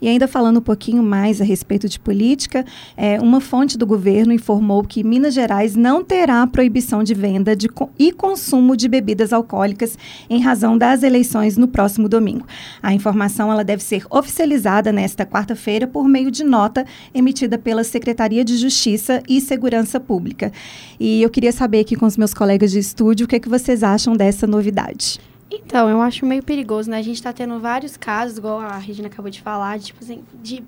E 0.02 0.08
ainda 0.08 0.28
falando 0.28 0.58
um 0.58 0.62
pouquinho 0.62 1.04
mais 1.04 1.42
a 1.42 1.44
respeito 1.44 1.90
de 1.90 2.00
política, 2.00 2.66
é, 2.96 3.20
uma 3.20 3.42
fonte 3.42 3.78
do 3.78 3.86
governo 3.86 4.34
informou 4.34 4.84
que 4.84 5.04
Minas 5.04 5.34
Gerais 5.34 5.76
não 5.76 6.04
terá 6.04 6.46
proibição 6.48 7.04
de 7.04 7.14
venda 7.14 7.56
de, 7.56 7.70
e 7.98 8.12
consumo 8.12 8.76
de 8.76 8.88
bebidas 8.88 9.34
alcoólicas 9.34 9.98
em 10.30 10.40
razão 10.40 10.78
das 10.78 11.04
eleições 11.04 11.58
no 11.58 11.68
próximo 11.68 12.08
domingo. 12.08 12.46
A 12.82 12.94
informação 12.94 13.52
ela 13.52 13.64
deve 13.64 13.84
ser 13.84 14.06
oficializada 14.10 14.92
nesta 14.92 15.26
quarta-feira 15.26 15.88
por 15.88 16.08
meio 16.08 16.32
de 16.32 16.44
nota 16.44 16.86
emitida 17.14 17.58
pela 17.58 17.84
Secretaria 17.84 18.44
de 18.44 18.58
Justiça 18.58 19.22
e 19.28 19.42
Segurança 19.42 20.00
Pública. 20.00 20.52
E 21.00 21.22
eu 21.22 21.30
queria 21.30 21.52
saber 21.52 21.82
aqui 21.82 21.96
com 21.96 22.06
os 22.06 22.18
meus 22.18 22.34
colegas 22.34 22.72
de 22.72 22.80
estúdio 22.80 23.26
o 23.26 23.28
que, 23.28 23.36
é 23.36 23.40
que 23.40 23.50
vocês 23.50 23.84
acham 23.84 24.16
dessa 24.16 24.48
novidade. 24.48 25.20
Então, 25.52 25.90
eu 25.90 26.02
acho 26.02 26.26
meio 26.26 26.44
perigoso, 26.44 26.90
né? 26.90 26.98
A 26.98 27.02
gente 27.02 27.16
está 27.16 27.34
tendo 27.34 27.60
vários 27.60 27.98
casos, 27.98 28.38
igual 28.38 28.60
a 28.60 28.78
Regina 28.78 29.08
acabou 29.08 29.32
de 29.32 29.42
falar, 29.42 29.80
de, 29.80 29.86
tipo 29.86 30.04
assim, 30.04 30.24
de 30.42 30.64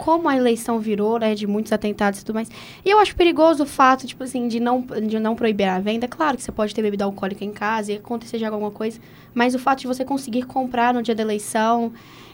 como 0.00 0.30
a 0.30 0.36
eleição 0.36 0.78
virou, 0.78 1.18
né, 1.18 1.34
de 1.34 1.46
muitos 1.46 1.72
atentados 1.72 2.20
e 2.20 2.24
tudo 2.24 2.36
mais. 2.36 2.48
E 2.82 2.88
eu 2.88 2.98
acho 2.98 3.14
perigoso 3.14 3.64
o 3.64 3.66
fato, 3.66 4.06
tipo 4.06 4.24
assim, 4.24 4.48
de 4.48 4.58
não, 4.58 4.80
de 4.80 5.18
não 5.18 5.36
proibir 5.36 5.68
a 5.68 5.78
venda. 5.78 6.08
Claro 6.08 6.38
que 6.38 6.42
você 6.42 6.50
pode 6.50 6.74
ter 6.74 6.80
bebida 6.80 7.04
alcoólica 7.04 7.44
em 7.44 7.52
casa 7.52 7.92
e 7.92 7.96
acontecer 7.96 8.38
já 8.38 8.48
alguma 8.48 8.70
coisa, 8.70 8.98
mas 9.34 9.54
o 9.54 9.58
fato 9.58 9.80
de 9.80 9.86
você 9.86 10.02
conseguir 10.02 10.44
comprar 10.44 10.94
no 10.94 11.02
dia 11.02 11.14
da 11.14 11.22
eleição 11.22 11.92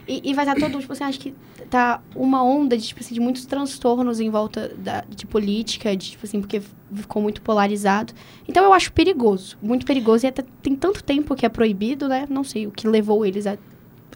e, 0.08 0.30
e 0.30 0.34
vai 0.34 0.44
estar 0.44 0.58
todo, 0.58 0.78
tipo 0.80 0.92
assim, 0.92 1.04
acho 1.04 1.18
que 1.18 1.34
tá 1.68 2.00
uma 2.14 2.42
onda 2.42 2.76
de, 2.76 2.86
tipo 2.86 3.00
assim, 3.00 3.14
de 3.14 3.20
muitos 3.20 3.44
transtornos 3.44 4.20
em 4.20 4.30
volta 4.30 4.72
da, 4.78 5.04
de 5.08 5.26
política, 5.26 5.96
de, 5.96 6.10
tipo 6.12 6.24
assim, 6.24 6.40
porque 6.40 6.62
ficou 6.92 7.20
muito 7.20 7.42
polarizado. 7.42 8.12
Então 8.46 8.64
eu 8.64 8.72
acho 8.72 8.92
perigoso, 8.92 9.58
muito 9.60 9.84
perigoso. 9.84 10.26
E 10.26 10.28
até 10.28 10.44
tem 10.62 10.76
tanto 10.76 11.02
tempo 11.02 11.34
que 11.34 11.44
é 11.44 11.48
proibido, 11.48 12.08
né? 12.08 12.26
Não 12.30 12.44
sei 12.44 12.66
o 12.66 12.70
que 12.70 12.86
levou 12.86 13.26
eles 13.26 13.46
a 13.46 13.58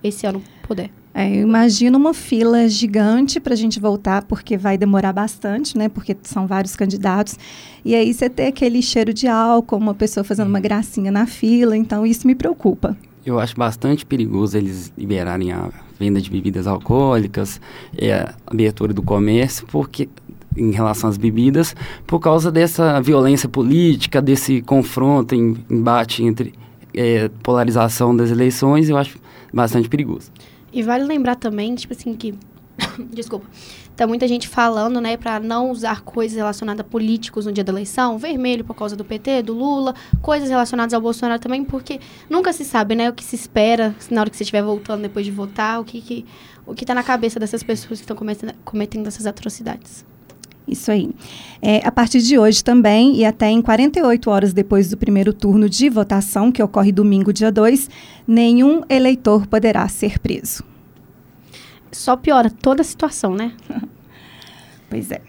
esse 0.02 0.26
ano 0.26 0.42
poder. 0.62 0.90
É, 1.12 1.28
eu 1.28 1.42
imagino 1.42 1.98
uma 1.98 2.14
fila 2.14 2.68
gigante 2.68 3.40
para 3.40 3.52
a 3.52 3.56
gente 3.56 3.80
voltar, 3.80 4.22
porque 4.26 4.56
vai 4.56 4.78
demorar 4.78 5.12
bastante, 5.12 5.76
né? 5.76 5.88
Porque 5.88 6.16
são 6.22 6.46
vários 6.46 6.76
candidatos. 6.76 7.36
E 7.84 7.96
aí 7.96 8.14
você 8.14 8.30
ter 8.30 8.46
aquele 8.46 8.80
cheiro 8.80 9.12
de 9.12 9.26
álcool, 9.26 9.76
uma 9.76 9.94
pessoa 9.94 10.22
fazendo 10.22 10.46
uma 10.46 10.60
gracinha 10.60 11.10
na 11.10 11.26
fila, 11.26 11.76
então 11.76 12.06
isso 12.06 12.28
me 12.28 12.34
preocupa. 12.36 12.96
Eu 13.24 13.38
acho 13.38 13.54
bastante 13.56 14.06
perigoso 14.06 14.56
eles 14.56 14.92
liberarem 14.96 15.52
a 15.52 15.70
venda 15.98 16.20
de 16.20 16.30
bebidas 16.30 16.66
alcoólicas, 16.66 17.60
é, 17.96 18.14
a 18.14 18.34
abertura 18.46 18.94
do 18.94 19.02
comércio, 19.02 19.66
porque 19.66 20.08
em 20.56 20.70
relação 20.70 21.10
às 21.10 21.16
bebidas, 21.16 21.76
por 22.06 22.18
causa 22.18 22.50
dessa 22.50 23.00
violência 23.00 23.48
política, 23.48 24.20
desse 24.20 24.62
confronto, 24.62 25.34
em, 25.34 25.56
embate 25.68 26.24
entre 26.24 26.54
é, 26.94 27.28
polarização 27.42 28.16
das 28.16 28.30
eleições, 28.30 28.88
eu 28.88 28.96
acho 28.96 29.18
bastante 29.52 29.88
perigoso. 29.88 30.30
E 30.72 30.82
vale 30.82 31.04
lembrar 31.04 31.36
também, 31.36 31.74
tipo 31.74 31.92
assim, 31.92 32.14
que 32.14 32.34
desculpa, 33.12 33.46
tá 33.96 34.06
muita 34.06 34.26
gente 34.26 34.48
falando, 34.48 35.00
né, 35.00 35.16
para 35.16 35.40
não 35.40 35.70
usar 35.70 36.02
coisas 36.02 36.36
relacionadas 36.36 36.80
a 36.80 36.88
políticos 36.88 37.46
no 37.46 37.52
dia 37.52 37.64
da 37.64 37.72
eleição, 37.72 38.18
vermelho 38.18 38.64
por 38.64 38.74
causa 38.74 38.96
do 38.96 39.04
PT, 39.04 39.42
do 39.42 39.54
Lula, 39.54 39.94
coisas 40.20 40.48
relacionadas 40.48 40.94
ao 40.94 41.00
Bolsonaro 41.00 41.40
também, 41.40 41.64
porque 41.64 42.00
nunca 42.28 42.52
se 42.52 42.64
sabe, 42.64 42.94
né, 42.94 43.10
o 43.10 43.12
que 43.12 43.24
se 43.24 43.36
espera 43.36 43.94
na 44.10 44.20
hora 44.20 44.30
que 44.30 44.36
você 44.36 44.42
estiver 44.42 44.62
voltando 44.62 45.02
depois 45.02 45.24
de 45.24 45.32
votar, 45.32 45.80
o 45.80 45.84
que, 45.84 46.00
que 46.00 46.26
o 46.66 46.74
que 46.74 46.86
tá 46.86 46.94
na 46.94 47.02
cabeça 47.02 47.40
dessas 47.40 47.62
pessoas 47.62 47.98
que 47.98 48.04
estão 48.04 48.16
cometendo, 48.16 48.52
cometendo 48.64 49.06
essas 49.08 49.26
atrocidades. 49.26 50.04
Isso 50.68 50.92
aí. 50.92 51.10
É, 51.60 51.84
a 51.84 51.90
partir 51.90 52.20
de 52.20 52.38
hoje 52.38 52.62
também, 52.62 53.16
e 53.16 53.24
até 53.24 53.50
em 53.50 53.60
48 53.60 54.30
horas 54.30 54.52
depois 54.52 54.88
do 54.88 54.96
primeiro 54.96 55.32
turno 55.32 55.68
de 55.68 55.88
votação, 55.88 56.52
que 56.52 56.62
ocorre 56.62 56.92
domingo, 56.92 57.32
dia 57.32 57.50
2, 57.50 57.90
nenhum 58.26 58.82
eleitor 58.88 59.48
poderá 59.48 59.88
ser 59.88 60.20
preso 60.20 60.69
só 61.92 62.16
piora 62.16 62.50
toda 62.50 62.82
a 62.82 62.84
situação, 62.84 63.34
né? 63.34 63.52
pois 64.88 65.10
é. 65.10 65.20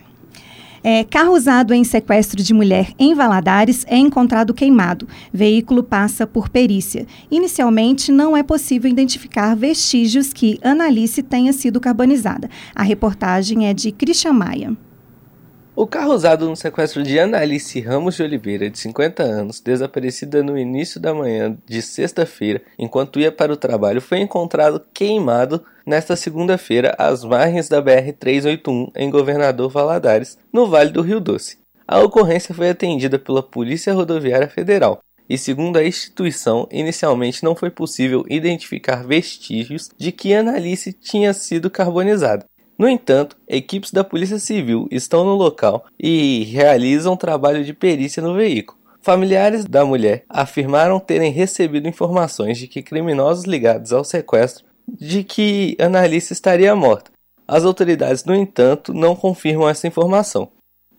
É, 0.84 1.04
carro 1.04 1.34
usado 1.34 1.76
em 1.76 1.84
sequestro 1.84 2.42
de 2.42 2.54
mulher 2.56 2.92
em 2.98 3.14
Valadares 3.14 3.86
é 3.88 3.98
encontrado 3.98 4.54
queimado. 4.54 5.08
Veículo 5.32 5.84
passa 5.84 6.26
por 6.26 6.50
perícia. 6.50 7.06
Inicialmente, 7.30 8.12
não 8.12 8.36
é 8.36 8.42
possível 8.42 8.90
identificar 8.90 9.56
vestígios 9.56 10.34
que 10.34 10.60
Analice 10.64 11.22
tenha 11.22 11.54
sido 11.54 11.80
carbonizada. 11.80 12.50
A 12.74 12.82
reportagem 12.82 13.68
é 13.68 13.74
de 13.76 13.92
Christian 13.92 14.34
Maia. 14.34 14.76
O 15.74 15.88
carro 15.88 16.14
usado 16.14 16.50
no 16.50 16.56
sequestro 16.56 17.02
de 17.02 17.18
Analice 17.18 17.80
Ramos 17.80 18.16
de 18.16 18.24
Oliveira, 18.24 18.70
de 18.70 18.78
50 18.78 19.24
anos, 19.24 19.62
desaparecida 19.62 20.44
no 20.44 20.58
início 20.58 21.00
da 21.00 21.14
manhã 21.14 21.58
de 21.66 21.82
sexta-feira, 21.82 22.62
enquanto 22.78 23.22
ia 23.22 23.32
para 23.32 23.54
o 23.54 23.58
trabalho, 23.58 24.02
foi 24.02 24.20
encontrado 24.20 24.84
queimado 24.94 25.64
nesta 25.86 26.18
segunda-feira 26.18 26.94
às 27.00 27.24
margens 27.24 27.70
da 27.70 27.82
BR-381 27.82 28.92
em 28.94 29.10
Governador 29.10 29.70
Valadares, 29.70 30.38
no 30.52 30.68
Vale 30.68 30.92
do 30.92 31.02
Rio 31.02 31.22
Doce. 31.22 31.58
A 31.88 32.00
ocorrência 32.02 32.54
foi 32.54 32.70
atendida 32.70 33.18
pela 33.18 33.42
Polícia 33.42 33.94
Rodoviária 33.94 34.50
Federal 34.50 35.02
e, 35.30 35.38
segundo 35.38 35.78
a 35.78 35.86
instituição, 35.86 36.68
inicialmente 36.70 37.46
não 37.46 37.56
foi 37.56 37.70
possível 37.70 38.26
identificar 38.30 39.08
vestígios 39.08 39.90
de 39.98 40.12
que 40.12 40.34
Analice 40.34 40.92
tinha 40.92 41.34
sido 41.34 41.70
carbonizada. 41.70 42.44
No 42.82 42.90
entanto, 42.90 43.38
equipes 43.48 43.92
da 43.92 44.04
Polícia 44.04 44.40
Civil 44.40 44.88
estão 44.90 45.24
no 45.24 45.36
local 45.36 45.86
e 46.00 46.46
realizam 46.46 47.16
trabalho 47.16 47.64
de 47.64 47.76
perícia 47.76 48.24
no 48.24 48.34
veículo. 48.34 48.76
Familiares 49.04 49.66
da 49.66 49.86
mulher 49.86 50.26
afirmaram 50.28 51.00
terem 51.00 51.32
recebido 51.32 51.88
informações 51.88 52.58
de 52.58 52.68
que 52.68 52.82
criminosos 52.82 53.46
ligados 53.46 53.94
ao 53.94 54.04
sequestro 54.04 54.66
de 54.88 55.24
que 55.24 55.78
Annalise 55.80 56.34
estaria 56.34 56.76
morta. 56.76 57.12
As 57.48 57.66
autoridades, 57.66 58.26
no 58.26 58.34
entanto, 58.34 58.96
não 58.96 59.16
confirmam 59.16 59.70
essa 59.70 59.86
informação. 59.86 60.50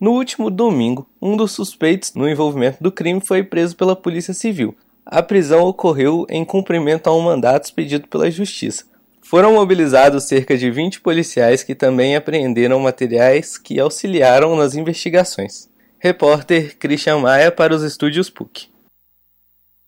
No 0.00 0.12
último 0.12 0.50
domingo, 0.50 1.10
um 1.20 1.36
dos 1.36 1.50
suspeitos 1.50 2.14
no 2.14 2.28
envolvimento 2.28 2.80
do 2.80 2.92
crime 2.92 3.20
foi 3.20 3.42
preso 3.42 3.74
pela 3.74 3.96
Polícia 3.96 4.32
Civil. 4.32 4.76
A 5.04 5.20
prisão 5.20 5.62
ocorreu 5.62 6.26
em 6.30 6.44
cumprimento 6.44 7.08
a 7.08 7.12
um 7.12 7.22
mandato 7.22 7.64
expedido 7.64 8.06
pela 8.06 8.30
Justiça. 8.30 8.84
Foram 9.32 9.54
mobilizados 9.54 10.24
cerca 10.24 10.58
de 10.58 10.70
20 10.70 11.00
policiais 11.00 11.62
que 11.62 11.74
também 11.74 12.14
apreenderam 12.14 12.78
materiais 12.78 13.56
que 13.56 13.80
auxiliaram 13.80 14.54
nas 14.54 14.74
investigações. 14.74 15.70
Repórter 15.98 16.76
Christian 16.76 17.16
Maia 17.20 17.50
para 17.50 17.74
os 17.74 17.82
estúdios 17.82 18.28
PUC. 18.28 18.68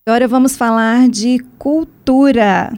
Agora 0.03 0.27
vamos 0.27 0.57
falar 0.57 1.07
de 1.09 1.37
cultura. 1.59 2.73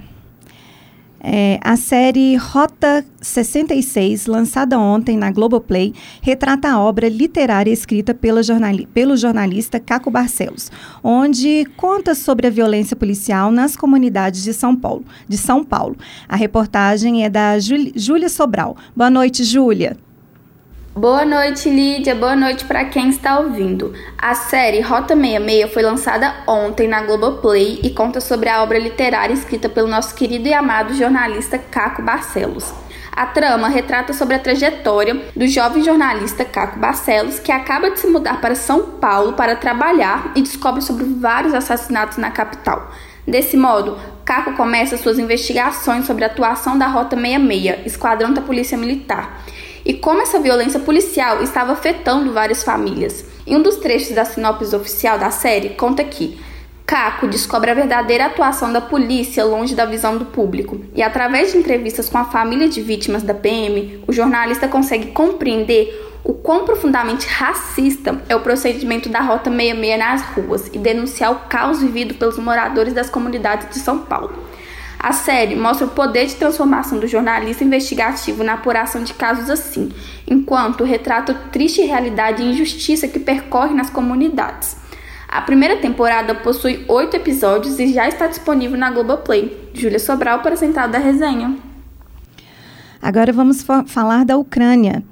É, 1.19 1.59
a 1.61 1.75
série 1.75 2.35
Rota 2.35 3.03
66, 3.21 4.27
lançada 4.27 4.79
ontem 4.79 5.17
na 5.17 5.31
Globoplay, 5.31 5.93
retrata 6.21 6.69
a 6.69 6.79
obra 6.79 7.09
literária 7.09 7.71
escrita 7.71 8.13
pela 8.13 8.43
jornali 8.43 8.87
pelo 8.93 9.17
jornalista 9.17 9.79
Caco 9.79 10.11
Barcelos, 10.11 10.71
onde 11.03 11.65
conta 11.75 12.13
sobre 12.13 12.47
a 12.47 12.51
violência 12.51 12.95
policial 12.95 13.51
nas 13.51 13.75
comunidades 13.75 14.43
de 14.43 14.53
São 14.53 14.75
Paulo. 14.75 15.03
De 15.27 15.37
São 15.37 15.63
Paulo. 15.63 15.97
A 16.29 16.35
reportagem 16.35 17.25
é 17.25 17.29
da 17.29 17.57
Júlia 17.59 18.29
Sobral. 18.29 18.77
Boa 18.95 19.09
noite, 19.09 19.43
Júlia. 19.43 19.97
Boa 20.97 21.23
noite, 21.23 21.69
Lídia. 21.69 22.15
Boa 22.15 22.35
noite 22.35 22.65
para 22.65 22.83
quem 22.85 23.09
está 23.09 23.37
ouvindo. 23.37 23.93
A 24.17 24.33
série 24.33 24.81
Rota 24.81 25.15
66 25.15 25.71
foi 25.71 25.83
lançada 25.83 26.37
ontem 26.47 26.87
na 26.87 27.03
Globoplay 27.03 27.79
e 27.83 27.91
conta 27.91 28.19
sobre 28.19 28.49
a 28.49 28.63
obra 28.63 28.79
literária 28.79 29.31
escrita 29.31 29.69
pelo 29.69 29.87
nosso 29.87 30.15
querido 30.15 30.47
e 30.47 30.53
amado 30.55 30.95
jornalista 30.95 31.59
Caco 31.59 32.01
Barcelos. 32.01 32.73
A 33.11 33.27
trama 33.27 33.67
retrata 33.67 34.11
sobre 34.11 34.33
a 34.33 34.39
trajetória 34.39 35.21
do 35.35 35.47
jovem 35.47 35.83
jornalista 35.83 36.43
Caco 36.43 36.79
Barcelos, 36.79 37.37
que 37.37 37.51
acaba 37.51 37.91
de 37.91 37.99
se 37.99 38.07
mudar 38.07 38.41
para 38.41 38.55
São 38.55 38.93
Paulo 38.99 39.33
para 39.33 39.55
trabalhar 39.55 40.31
e 40.35 40.41
descobre 40.41 40.81
sobre 40.81 41.03
vários 41.03 41.53
assassinatos 41.53 42.17
na 42.17 42.31
capital. 42.31 42.91
Desse 43.27 43.55
modo, 43.55 43.99
Caco 44.27 44.51
começa 44.57 44.97
suas 44.97 45.17
investigações 45.17 46.05
sobre 46.05 46.25
a 46.25 46.27
atuação 46.27 46.77
da 46.77 46.85
Rota 46.85 47.15
66, 47.15 47.85
esquadrão 47.85 48.33
da 48.33 48.41
Polícia 48.41 48.77
Militar 48.77 49.41
e 49.85 49.93
como 49.93 50.21
essa 50.21 50.37
violência 50.37 50.81
policial 50.81 51.41
estava 51.41 51.71
afetando 51.71 52.33
várias 52.33 52.61
famílias. 52.61 53.23
Em 53.47 53.55
um 53.55 53.61
dos 53.61 53.77
trechos 53.77 54.13
da 54.13 54.25
sinopse 54.25 54.75
oficial 54.75 55.17
da 55.17 55.31
série, 55.31 55.69
conta 55.69 56.03
que 56.03 56.37
Caco 56.85 57.25
descobre 57.25 57.71
a 57.71 57.73
verdadeira 57.73 58.25
atuação 58.25 58.73
da 58.73 58.81
polícia 58.81 59.45
longe 59.45 59.73
da 59.73 59.85
visão 59.85 60.17
do 60.17 60.25
público, 60.25 60.81
e 60.93 61.01
através 61.01 61.53
de 61.53 61.57
entrevistas 61.57 62.09
com 62.09 62.17
a 62.17 62.25
família 62.25 62.67
de 62.67 62.81
vítimas 62.81 63.23
da 63.23 63.33
PM, 63.33 64.03
o 64.07 64.11
jornalista 64.11 64.67
consegue 64.67 65.07
compreender 65.11 66.06
o 66.27 66.33
quão 66.33 66.65
profundamente 66.65 67.25
racista 67.25 68.21
é 68.27 68.35
o 68.35 68.41
procedimento 68.41 69.07
da 69.07 69.21
Rota 69.21 69.49
66 69.49 69.97
nas 69.97 70.21
ruas 70.23 70.67
e 70.73 70.77
denunciar 70.77 71.31
o 71.31 71.47
caos 71.47 71.81
vivido 71.81 72.15
pelos 72.15 72.37
moradores 72.37 72.93
das 72.93 73.09
comunidades 73.09 73.69
de 73.69 73.79
São 73.79 73.99
Paulo. 73.99 74.33
A 74.99 75.13
série 75.13 75.55
mostra 75.55 75.87
o 75.87 75.91
poder 75.91 76.25
de 76.25 76.35
transformação 76.35 76.99
do 76.99 77.07
jornalista 77.07 77.63
investigativo 77.63 78.43
na 78.43 78.55
apuração 78.55 79.05
de 79.05 79.13
casos 79.13 79.49
assim, 79.49 79.89
enquanto 80.27 80.83
retrata 80.83 81.31
a 81.31 81.35
triste 81.35 81.81
realidade 81.81 82.43
e 82.43 82.51
injustiça 82.51 83.07
que 83.07 83.19
percorre 83.19 83.73
nas 83.73 83.89
comunidades. 83.89 84.75
A 85.29 85.39
primeira 85.39 85.77
temporada 85.77 86.35
possui 86.35 86.83
oito 86.89 87.15
episódios 87.15 87.79
e 87.79 87.93
já 87.93 88.05
está 88.05 88.27
disponível 88.27 88.77
na 88.77 88.91
Globoplay. 88.91 89.69
Júlia 89.73 89.99
Sobral 89.99 90.39
para 90.39 90.57
Central 90.57 90.89
da 90.89 90.97
Resenha. 90.97 91.55
Agora 93.01 93.31
vamos 93.31 93.65
falar 93.85 94.25
da 94.25 94.35
Ucrânia. 94.35 95.03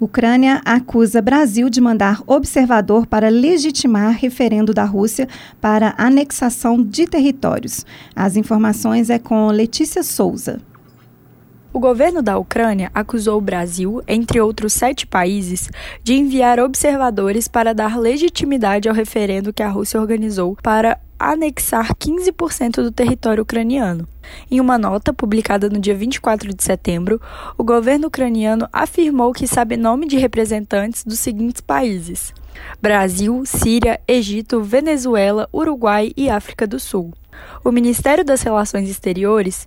Ucrânia 0.00 0.62
acusa 0.64 1.20
Brasil 1.20 1.68
de 1.68 1.78
mandar 1.78 2.22
observador 2.26 3.06
para 3.06 3.28
legitimar 3.28 4.16
referendo 4.18 4.72
da 4.72 4.82
Rússia 4.82 5.28
para 5.60 5.94
anexação 5.98 6.82
de 6.82 7.06
territórios. 7.06 7.84
As 8.16 8.34
informações 8.34 9.10
é 9.10 9.18
com 9.18 9.48
Letícia 9.48 10.02
Souza. 10.02 10.58
O 11.70 11.78
governo 11.78 12.22
da 12.22 12.38
Ucrânia 12.38 12.90
acusou 12.94 13.36
o 13.36 13.42
Brasil, 13.42 14.02
entre 14.08 14.40
outros 14.40 14.72
sete 14.72 15.06
países, 15.06 15.68
de 16.02 16.14
enviar 16.14 16.58
observadores 16.58 17.46
para 17.46 17.74
dar 17.74 17.98
legitimidade 17.98 18.88
ao 18.88 18.94
referendo 18.94 19.52
que 19.52 19.62
a 19.62 19.68
Rússia 19.68 20.00
organizou 20.00 20.56
para 20.62 20.98
anexar 21.20 21.94
15% 21.94 22.76
do 22.76 22.90
território 22.90 23.42
ucraniano. 23.42 24.08
Em 24.50 24.58
uma 24.58 24.78
nota 24.78 25.12
publicada 25.12 25.68
no 25.68 25.78
dia 25.78 25.94
24 25.94 26.54
de 26.54 26.64
setembro, 26.64 27.20
o 27.58 27.62
governo 27.62 28.06
ucraniano 28.06 28.66
afirmou 28.72 29.32
que 29.32 29.46
sabe 29.46 29.76
nome 29.76 30.06
de 30.06 30.16
representantes 30.16 31.04
dos 31.04 31.18
seguintes 31.18 31.60
países: 31.60 32.32
Brasil, 32.80 33.42
Síria, 33.44 34.00
Egito, 34.08 34.62
Venezuela, 34.62 35.48
Uruguai 35.52 36.12
e 36.16 36.30
África 36.30 36.66
do 36.66 36.80
Sul. 36.80 37.12
O 37.62 37.70
Ministério 37.70 38.24
das 38.24 38.42
Relações 38.42 38.88
Exteriores 38.88 39.66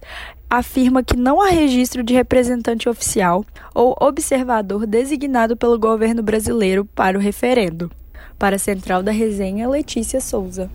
afirma 0.50 1.04
que 1.04 1.18
não 1.18 1.42
há 1.42 1.50
registro 1.50 2.04
de 2.04 2.14
representante 2.14 2.88
oficial 2.88 3.46
ou 3.74 3.96
observador 4.00 4.86
designado 4.86 5.58
pelo 5.58 5.80
governo 5.80 6.22
brasileiro 6.22 6.86
para 6.86 7.18
o 7.18 7.22
referendo. 7.22 7.92
Para 8.38 8.58
a 8.58 8.60
Central 8.60 9.02
da 9.02 9.12
Resenha, 9.12 9.70
Letícia 9.70 10.22
Souza. 10.22 10.70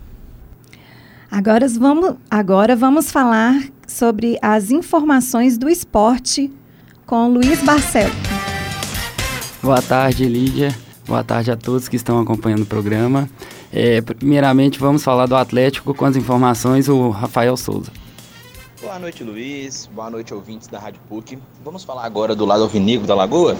Agora 1.31 1.67
vamos, 1.67 2.15
agora 2.29 2.75
vamos 2.75 3.11
falar 3.11 3.61
sobre 3.87 4.39
as 4.41 4.71
informações 4.71 5.59
do 5.59 5.69
esporte 5.69 6.51
com 7.05 7.29
Luiz 7.29 7.63
Barcelo. 7.63 8.13
Boa 9.61 9.81
tarde, 9.81 10.25
Lídia. 10.25 10.75
Boa 11.05 11.23
tarde 11.23 11.51
a 11.51 11.55
todos 11.57 11.87
que 11.87 11.95
estão 11.95 12.19
acompanhando 12.19 12.63
o 12.63 12.65
programa. 12.65 13.29
É, 13.71 14.01
primeiramente, 14.01 14.79
vamos 14.79 15.03
falar 15.03 15.27
do 15.27 15.35
Atlético 15.35 15.93
com 15.93 16.05
as 16.05 16.15
informações, 16.15 16.89
o 16.89 17.09
Rafael 17.11 17.55
Souza. 17.55 17.91
Boa 18.81 18.97
noite, 18.97 19.23
Luiz. 19.23 19.87
Boa 19.93 20.09
noite, 20.09 20.33
ouvintes 20.33 20.67
da 20.67 20.79
Rádio 20.79 20.99
PUC. 21.07 21.37
Vamos 21.63 21.83
falar 21.83 22.05
agora 22.05 22.35
do 22.35 22.45
lado 22.45 22.63
alvinegro 22.63 23.05
da 23.05 23.13
Lagoa. 23.13 23.55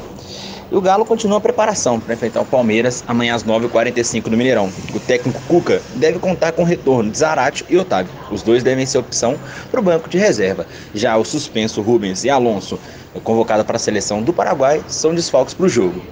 E 0.72 0.76
o 0.76 0.82
Galo 0.82 1.04
continua 1.04 1.40
a 1.40 1.42
preparação 1.42 2.00
para 2.00 2.14
enfrentar 2.14 2.42
o 2.42 2.46
Palmeiras 2.46 3.04
amanhã 3.08 3.34
às 3.34 3.44
9h45 3.44 4.28
no 4.28 4.38
Mineirão. 4.38 4.72
O 4.94 5.00
técnico 5.00 5.42
Cuca 5.48 5.82
deve 5.96 6.20
contar 6.20 6.52
com 6.52 6.62
o 6.62 6.66
retorno 6.66 7.10
de 7.10 7.18
Zarate 7.18 7.66
e 7.68 7.76
Otávio. 7.76 8.12
Os 8.30 8.44
dois 8.44 8.62
devem 8.62 8.86
ser 8.86 9.00
opção 9.00 9.36
para 9.72 9.80
o 9.80 9.84
banco 9.84 10.08
de 10.08 10.20
reserva. 10.20 10.68
Já 10.94 11.18
o 11.18 11.26
suspenso 11.26 11.82
Rubens 11.82 12.24
e 12.24 12.30
Alonso, 12.30 12.78
convocado 13.24 13.66
para 13.66 13.78
a 13.78 13.80
seleção 13.80 14.22
do 14.22 14.32
Paraguai, 14.32 14.84
são 14.88 15.16
desfalques 15.16 15.56
para 15.56 15.66
o 15.66 15.70
jogo. 15.70 16.04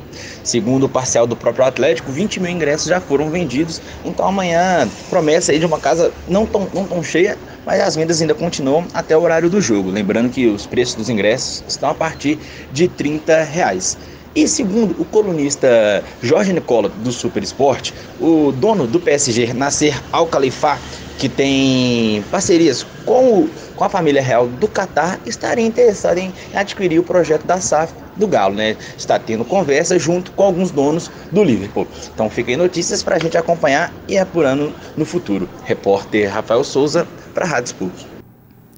Segundo 0.43 0.87
o 0.87 0.89
parcial 0.89 1.27
do 1.27 1.35
próprio 1.35 1.63
Atlético, 1.63 2.11
20 2.11 2.39
mil 2.39 2.49
ingressos 2.49 2.87
já 2.87 2.99
foram 2.99 3.29
vendidos. 3.29 3.79
Então 4.03 4.27
amanhã 4.27 4.89
promessa 5.07 5.51
aí 5.51 5.59
de 5.59 5.67
uma 5.67 5.77
casa 5.77 6.11
não 6.27 6.47
tão, 6.47 6.67
não 6.73 6.83
tão 6.83 7.03
cheia, 7.03 7.37
mas 7.63 7.79
as 7.79 7.95
vendas 7.95 8.19
ainda 8.21 8.33
continuam 8.33 8.85
até 8.91 9.15
o 9.15 9.21
horário 9.21 9.51
do 9.51 9.61
jogo. 9.61 9.91
Lembrando 9.91 10.31
que 10.31 10.47
os 10.47 10.65
preços 10.65 10.95
dos 10.95 11.09
ingressos 11.09 11.63
estão 11.67 11.89
a 11.89 11.93
partir 11.93 12.39
de 12.71 12.87
30 12.87 13.43
reais. 13.43 13.95
E 14.37 14.47
segundo 14.47 15.01
o 15.01 15.03
colunista 15.03 16.03
Jorge 16.21 16.53
Nicola 16.53 16.89
do 16.89 17.11
Super 17.11 17.41
Esporte, 17.41 17.91
o 18.21 18.51
dono 18.51 18.85
do 18.85 18.99
PSG, 18.99 19.51
Nasser 19.51 19.99
Al-Khalifa, 20.11 20.77
que 21.17 21.27
tem 21.27 22.23
parcerias 22.29 22.85
com, 23.03 23.39
o, 23.39 23.49
com 23.75 23.83
a 23.83 23.89
família 23.89 24.21
real 24.21 24.45
do 24.45 24.67
Catar, 24.67 25.19
estaria 25.25 25.65
interessado 25.65 26.19
em 26.19 26.31
adquirir 26.53 26.99
o 26.99 27.03
projeto 27.03 27.47
da 27.47 27.59
SAF 27.59 27.91
do 28.15 28.27
Galo, 28.27 28.53
né? 28.53 28.77
Está 28.95 29.17
tendo 29.17 29.43
conversa 29.43 29.97
junto 29.97 30.29
com 30.33 30.43
alguns 30.43 30.69
donos 30.69 31.09
do 31.31 31.43
Liverpool. 31.43 31.87
Então 32.13 32.29
fiquem 32.29 32.55
notícias 32.55 33.01
para 33.01 33.15
a 33.15 33.19
gente 33.19 33.39
acompanhar 33.39 33.91
e 34.07 34.19
apurando 34.19 34.71
no 34.95 35.03
futuro. 35.03 35.49
Repórter 35.65 36.31
Rafael 36.31 36.63
Souza 36.63 37.07
para 37.33 37.43
a 37.43 37.47
Rádio 37.47 37.69
Sputnik 37.69 38.16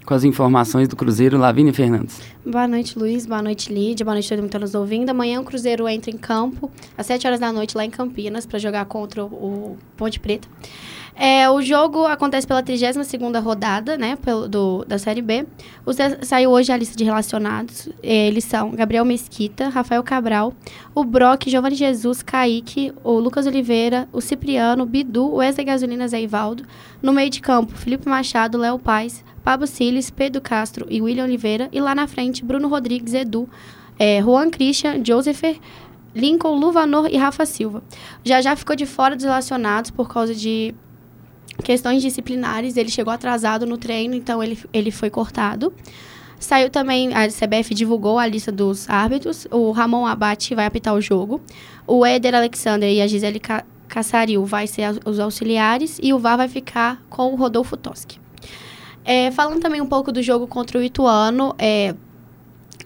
com 0.10 0.15
as 0.15 0.24
informações 0.24 0.88
do 0.88 0.95
Cruzeiro, 0.95 1.38
Lavínia 1.38 1.72
Fernandes. 1.72 2.19
Boa 2.43 2.67
noite, 2.67 2.98
Luiz. 2.98 3.28
Boa 3.28 3.43
noite, 3.43 3.72
Lídia. 3.72 4.04
Boa 4.04 4.15
noite 4.15 4.26
a 4.26 4.30
todo 4.30 4.39
mundo 4.39 4.50
que 4.50 4.58
está 4.58 4.60
nos 4.60 4.74
ouvindo. 4.74 5.12
Amanhã 5.12 5.39
o 5.39 5.43
Cruzeiro 5.43 5.88
entra 5.88 6.10
em 6.10 6.17
campo 6.17 6.72
às 6.98 7.06
7 7.06 7.28
horas 7.28 7.39
da 7.39 7.54
noite 7.54 7.78
lá 7.78 7.86
em 7.86 7.91
Campinas 7.91 8.43
para 8.43 8.58
jogar 8.58 8.86
contra 8.86 9.24
o 9.24 9.78
Ponte 9.95 10.19
Preta. 10.19 10.48
É, 11.21 11.49
o 11.49 11.62
jogo 11.62 12.05
acontece 12.05 12.47
pela 12.47 12.63
32ª 12.63 13.43
rodada, 13.43 13.97
né, 13.97 14.15
pelo, 14.15 14.47
do, 14.47 14.86
da 14.86 14.97
Série 14.97 15.21
B. 15.21 15.45
Os, 15.86 15.97
saiu 16.21 16.49
hoje 16.49 16.71
a 16.71 16.77
lista 16.77 16.95
de 16.95 17.03
relacionados. 17.03 17.89
É, 18.01 18.27
eles 18.27 18.45
são 18.45 18.71
Gabriel 18.71 19.03
Mesquita, 19.03 19.67
Rafael 19.67 20.01
Cabral, 20.01 20.53
o 20.95 21.03
Brock, 21.03 21.49
Giovanni 21.49 21.75
Jesus, 21.75 22.23
Kaique, 22.23 22.93
o 23.03 23.19
Lucas 23.19 23.45
Oliveira, 23.45 24.08
o 24.13 24.21
Cipriano, 24.21 24.84
o 24.84 24.86
Bidu, 24.86 25.25
o 25.25 25.36
Wesley 25.36 25.65
Gasolina, 25.65 26.08
Zé 26.08 26.21
Ivaldo. 26.21 26.63
No 27.01 27.12
meio 27.12 27.29
de 27.29 27.41
campo, 27.41 27.75
Felipe 27.75 28.08
Machado, 28.08 28.58
Léo 28.58 28.79
Paz, 28.79 29.21
Pablo 29.43 29.67
Siles, 29.67 30.10
Pedro 30.10 30.41
Castro 30.41 30.88
e 30.89 31.01
William 31.01 31.25
Oliveira. 31.25 31.67
E 31.73 31.82
lá 31.82 31.93
na 31.93 32.08
frente, 32.08 32.45
Bruno 32.45 32.69
Rodrigues, 32.69 33.13
Edu, 33.13 33.49
é, 33.99 34.21
Juan 34.21 34.49
Christian, 34.49 35.03
Joseph, 35.05 35.43
Lincoln, 36.15 36.58
Luvanor 36.58 37.10
e 37.12 37.17
Rafa 37.17 37.45
Silva. 37.45 37.84
Já 38.23 38.39
já 38.39 38.55
ficou 38.55 38.73
de 38.73 38.86
fora 38.86 39.17
dos 39.17 39.25
relacionados 39.25 39.91
por 39.91 40.08
causa 40.08 40.34
de 40.34 40.73
questões 41.63 42.02
disciplinares, 42.02 42.78
ele 42.78 42.89
chegou 42.89 43.13
atrasado 43.13 43.65
no 43.65 43.78
treino, 43.78 44.15
então 44.15 44.41
ele, 44.43 44.58
ele 44.74 44.91
foi 44.91 45.10
cortado. 45.10 45.74
Saiu 46.39 46.69
também, 46.69 47.13
a 47.13 47.28
CBF 47.28 47.76
divulgou 47.76 48.17
a 48.17 48.26
lista 48.26 48.52
dos 48.52 48.89
árbitros. 48.89 49.45
O 49.52 49.72
Ramon 49.72 50.06
Abate 50.06 50.56
vai 50.56 50.65
apitar 50.65 50.93
o 50.95 51.02
jogo. 51.02 51.41
O 51.86 52.06
Éder 52.06 52.34
Alexander 52.34 52.89
e 52.89 53.02
a 53.02 53.08
Gisele 53.08 53.41
Cassaril 53.89 54.45
vai 54.45 54.65
ser 54.65 55.00
os 55.06 55.19
auxiliares. 55.19 56.00
E 56.02 56.13
o 56.13 56.19
VAR 56.19 56.38
vai 56.38 56.48
ficar 56.48 57.04
com 57.10 57.34
o 57.34 57.36
Rodolfo 57.36 57.76
Toski. 57.76 58.19
É, 59.04 59.32
falando 59.32 59.60
também 59.60 59.82
um 59.82 59.86
pouco 59.86 60.13
do 60.13 60.24
jogo 60.24 60.48
contra 60.48 60.80
o 60.80 60.84
Ituano, 60.84 61.56
é, 61.58 61.95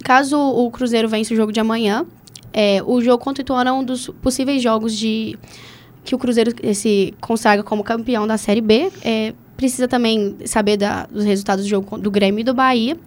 caso 0.03 0.37
o 0.37 0.71
Cruzeiro 0.71 1.07
vença 1.09 1.33
o 1.33 1.37
jogo 1.37 1.51
de 1.51 1.59
amanhã, 1.59 2.05
é, 2.53 2.81
o 2.85 3.01
jogo 3.01 3.23
contra 3.23 3.41
o 3.41 3.43
Ituano 3.43 3.69
é 3.69 3.73
um 3.73 3.83
dos 3.83 4.07
possíveis 4.21 4.61
jogos 4.61 4.95
de 4.95 5.37
que 6.03 6.13
o 6.13 6.17
Cruzeiro 6.17 6.51
se 6.73 7.13
consagra 7.21 7.63
como 7.63 7.83
campeão 7.83 8.27
da 8.27 8.37
Série 8.37 8.61
B. 8.61 8.91
É, 9.03 9.33
precisa 9.55 9.87
também 9.87 10.35
saber 10.45 10.77
da, 10.77 11.05
dos 11.05 11.23
resultados 11.23 11.63
do 11.63 11.69
jogo 11.69 11.97
do 11.97 12.11
Grêmio 12.11 12.41
e 12.41 12.43
do 12.43 12.53
Bahia. 12.53 12.97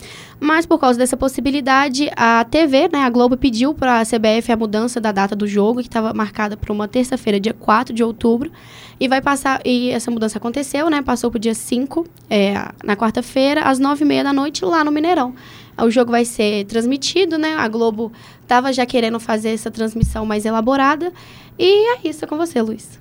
Mas 0.40 0.64
por 0.64 0.78
causa 0.78 0.98
dessa 0.98 1.16
possibilidade, 1.16 2.10
a 2.16 2.44
TV, 2.44 2.88
né, 2.92 3.00
a 3.00 3.10
Globo, 3.10 3.36
pediu 3.36 3.74
para 3.74 4.00
a 4.00 4.04
CBF 4.04 4.52
a 4.52 4.56
mudança 4.56 5.00
da 5.00 5.12
data 5.12 5.34
do 5.34 5.46
jogo, 5.46 5.80
que 5.80 5.88
estava 5.88 6.14
marcada 6.14 6.56
para 6.56 6.72
uma 6.72 6.88
terça-feira, 6.88 7.40
dia 7.40 7.54
4 7.54 7.94
de 7.94 8.02
outubro. 8.02 8.50
E 8.98 9.08
vai 9.08 9.20
passar. 9.20 9.60
E 9.64 9.90
essa 9.90 10.10
mudança 10.10 10.38
aconteceu, 10.38 10.88
né? 10.88 11.02
Passou 11.02 11.30
para 11.30 11.36
o 11.36 11.40
dia 11.40 11.54
5, 11.54 12.06
é, 12.30 12.54
na 12.82 12.96
quarta-feira, 12.96 13.62
às 13.62 13.78
9h30 13.78 14.22
da 14.22 14.32
noite, 14.32 14.64
lá 14.64 14.82
no 14.82 14.90
Mineirão. 14.90 15.34
O 15.78 15.90
jogo 15.90 16.10
vai 16.10 16.24
ser 16.24 16.64
transmitido, 16.64 17.36
né? 17.36 17.54
A 17.56 17.68
Globo 17.68 18.10
estava 18.42 18.72
já 18.72 18.86
querendo 18.86 19.20
fazer 19.20 19.50
essa 19.50 19.70
transmissão 19.70 20.24
mais 20.24 20.46
elaborada. 20.46 21.12
E 21.58 21.94
é 21.94 21.98
isso, 22.08 22.24
é 22.24 22.28
com 22.28 22.36
você, 22.36 22.60
Luiz. 22.60 22.98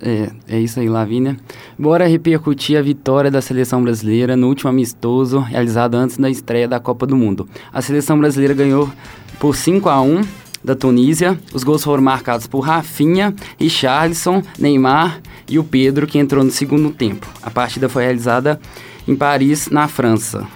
É, 0.00 0.30
é 0.48 0.60
isso 0.60 0.80
aí, 0.80 0.88
Lavínia. 0.88 1.36
Bora 1.78 2.06
repercutir 2.06 2.78
a 2.78 2.82
vitória 2.82 3.30
da 3.30 3.42
seleção 3.42 3.82
brasileira 3.82 4.36
no 4.36 4.48
último 4.48 4.70
amistoso 4.70 5.38
realizado 5.38 5.94
antes 5.94 6.16
da 6.16 6.30
estreia 6.30 6.66
da 6.66 6.80
Copa 6.80 7.06
do 7.06 7.16
Mundo. 7.16 7.48
A 7.72 7.82
seleção 7.82 8.18
brasileira 8.18 8.54
ganhou 8.54 8.90
por 9.38 9.54
5 9.54 9.88
a 9.88 10.00
1 10.00 10.22
da 10.64 10.74
Tunísia. 10.74 11.38
Os 11.52 11.62
gols 11.62 11.84
foram 11.84 12.02
marcados 12.02 12.46
por 12.46 12.60
Rafinha, 12.60 13.34
Richarlison, 13.58 14.42
Neymar 14.58 15.20
e 15.48 15.58
o 15.58 15.64
Pedro, 15.64 16.06
que 16.06 16.18
entrou 16.18 16.42
no 16.42 16.50
segundo 16.50 16.90
tempo. 16.90 17.26
A 17.42 17.50
partida 17.50 17.88
foi 17.88 18.04
realizada 18.04 18.58
em 19.06 19.14
Paris, 19.14 19.68
na 19.68 19.88
França. 19.88 20.46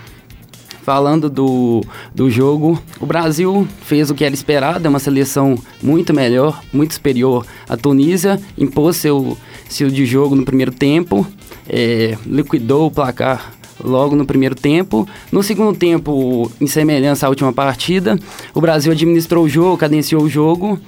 Falando 0.86 1.28
do, 1.28 1.82
do 2.14 2.30
jogo, 2.30 2.80
o 3.00 3.06
Brasil 3.06 3.66
fez 3.80 4.08
o 4.08 4.14
que 4.14 4.24
era 4.24 4.32
esperado, 4.32 4.86
é 4.86 4.88
uma 4.88 5.00
seleção 5.00 5.58
muito 5.82 6.14
melhor, 6.14 6.62
muito 6.72 6.94
superior 6.94 7.44
à 7.68 7.76
Tunísia, 7.76 8.40
impôs 8.56 8.94
seu, 8.94 9.36
seu 9.68 9.90
de 9.90 10.06
jogo 10.06 10.36
no 10.36 10.44
primeiro 10.44 10.70
tempo, 10.70 11.26
é, 11.68 12.16
liquidou 12.24 12.86
o 12.86 12.90
placar 12.92 13.52
logo 13.82 14.14
no 14.14 14.24
primeiro 14.24 14.54
tempo. 14.54 15.08
No 15.32 15.42
segundo 15.42 15.76
tempo, 15.76 16.52
em 16.60 16.68
semelhança 16.68 17.26
à 17.26 17.30
última 17.30 17.52
partida, 17.52 18.16
o 18.54 18.60
Brasil 18.60 18.92
administrou 18.92 19.44
o 19.44 19.48
jogo, 19.48 19.76
cadenciou 19.76 20.22
o 20.22 20.28
jogo 20.28 20.78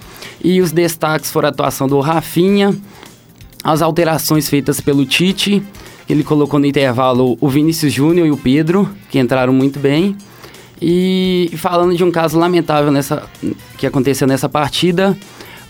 e 0.44 0.60
os 0.60 0.70
destaques 0.70 1.32
foram 1.32 1.48
a 1.48 1.50
atuação 1.50 1.88
do 1.88 1.98
Rafinha, 1.98 2.72
as 3.64 3.82
alterações 3.82 4.48
feitas 4.48 4.80
pelo 4.80 5.04
Tite 5.04 5.60
Ele 6.08 6.24
colocou 6.24 6.58
no 6.58 6.66
intervalo 6.66 7.36
o 7.40 7.48
Vinícius 7.48 7.92
Júnior 7.92 8.26
e 8.26 8.30
o 8.30 8.36
Pedro, 8.36 8.88
que 9.10 9.18
entraram 9.18 9.52
muito 9.52 9.78
bem. 9.78 10.16
E 10.80 11.50
falando 11.56 11.96
de 11.96 12.04
um 12.04 12.10
caso 12.10 12.38
lamentável 12.38 12.90
nessa, 12.90 13.24
que 13.76 13.86
aconteceu 13.86 14.26
nessa 14.26 14.48
partida, 14.48 15.16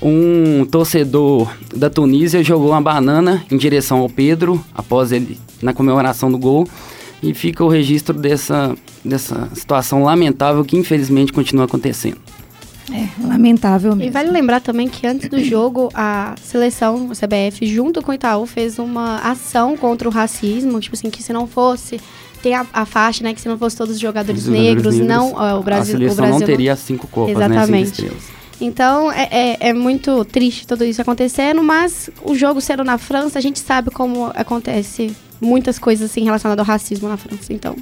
um 0.01 0.65
torcedor 0.65 1.51
da 1.75 1.91
Tunísia 1.91 2.43
jogou 2.45 2.71
uma 2.71 2.81
banana 2.81 3.45
em 3.51 3.57
direção 3.57 3.99
ao 3.99 4.09
Pedro, 4.09 4.65
após 4.75 5.11
ele, 5.11 5.39
na 5.61 5.73
comemoração 5.73 6.31
do 6.31 6.39
gol, 6.39 6.69
e 7.23 7.35
fica 7.35 7.65
o 7.65 7.69
registro 7.69 8.17
dessa, 8.17 8.77
dessa 9.05 9.49
situação 9.55 10.05
lamentável 10.05 10.65
que 10.65 10.77
infelizmente 10.77 11.33
continua 11.33 11.65
acontecendo. 11.65 12.19
É, 12.93 13.27
lamentável 13.27 13.95
mesmo. 13.95 14.11
E 14.11 14.13
vale 14.13 14.31
lembrar 14.31 14.61
também 14.61 14.89
que 14.89 15.07
antes 15.07 15.29
do 15.29 15.43
jogo, 15.43 15.91
a 15.95 16.35
seleção, 16.43 17.09
o 17.09 17.11
CBF, 17.11 17.67
junto 17.67 18.03
com 18.03 18.11
o 18.11 18.15
Itaú, 18.15 18.47
fez 18.47 18.79
uma 18.79 19.19
ação 19.19 19.77
contra 19.77 20.09
o 20.09 20.11
racismo, 20.11 20.81
tipo 20.81 20.97
assim, 20.97 21.11
que 21.11 21.23
se 21.23 21.33
não 21.33 21.47
fosse 21.47 22.01
tem 22.43 22.55
a, 22.55 22.65
a, 22.73 22.87
faixa, 22.87 23.25
né? 23.25 23.35
Que 23.35 23.41
se 23.41 23.49
não 23.49 23.59
fosse 23.59 23.77
todos 23.77 23.95
os 23.95 24.01
jogadores, 24.01 24.43
os 24.43 24.49
negros, 24.49 24.95
negros, 24.95 25.09
não 25.09 25.33
uh, 25.33 25.59
o 25.59 25.63
Brasil. 25.63 25.97
A 25.97 25.99
seleção 25.99 26.13
o 26.13 26.29
Brasil 26.29 26.41
não 26.41 26.47
teria 26.47 26.77
cinco 26.77 27.09
copas, 27.09 27.35
Exatamente. 27.35 28.05
né? 28.05 28.11
Então 28.61 29.11
é, 29.13 29.29
é, 29.31 29.57
é, 29.69 29.73
muito 29.73 30.25
triste 30.25 30.67
tudo 30.67 30.85
isso 30.85 31.01
acontecendo, 31.01 31.63
mas 31.63 32.11
o 32.25 32.35
jogo 32.35 32.61
sendo 32.61 32.83
na 32.83 32.99
França, 32.99 33.39
a 33.39 33.43
gente 33.43 33.61
sabe 33.61 33.91
como 33.91 34.33
acontece 34.35 35.15
muitas 35.41 35.79
coisas 35.79 36.11
assim 36.11 36.25
relacionadas 36.25 36.67
ao 36.67 36.67
racismo 36.67 37.09
na 37.09 37.17
França. 37.17 37.53
Então 37.53 37.77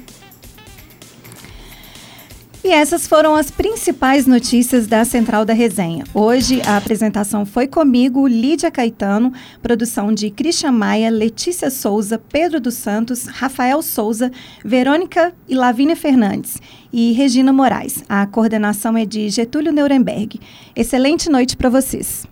e 2.67 2.71
essas 2.71 3.07
foram 3.07 3.33
as 3.33 3.49
principais 3.49 4.27
notícias 4.27 4.87
da 4.87 5.05
Central 5.05 5.45
da 5.45 5.53
Resenha. 5.53 6.03
Hoje 6.13 6.61
a 6.65 6.75
apresentação 6.75 7.45
foi 7.45 7.65
comigo, 7.65 8.27
Lídia 8.27 8.69
Caetano, 8.69 9.31
produção 9.61 10.13
de 10.13 10.29
Christian 10.29 10.73
Maia, 10.73 11.09
Letícia 11.09 11.69
Souza, 11.69 12.19
Pedro 12.19 12.59
dos 12.59 12.73
Santos, 12.73 13.25
Rafael 13.25 13.81
Souza, 13.81 14.29
Verônica 14.65 15.33
e 15.47 15.55
Lavínia 15.55 15.95
Fernandes 15.95 16.57
e 16.91 17.13
Regina 17.13 17.53
Moraes. 17.53 18.03
A 18.09 18.27
coordenação 18.27 18.97
é 18.97 19.05
de 19.05 19.29
Getúlio 19.29 19.71
Nuremberg. 19.71 20.37
Excelente 20.75 21.29
noite 21.29 21.55
para 21.55 21.69
vocês. 21.69 22.27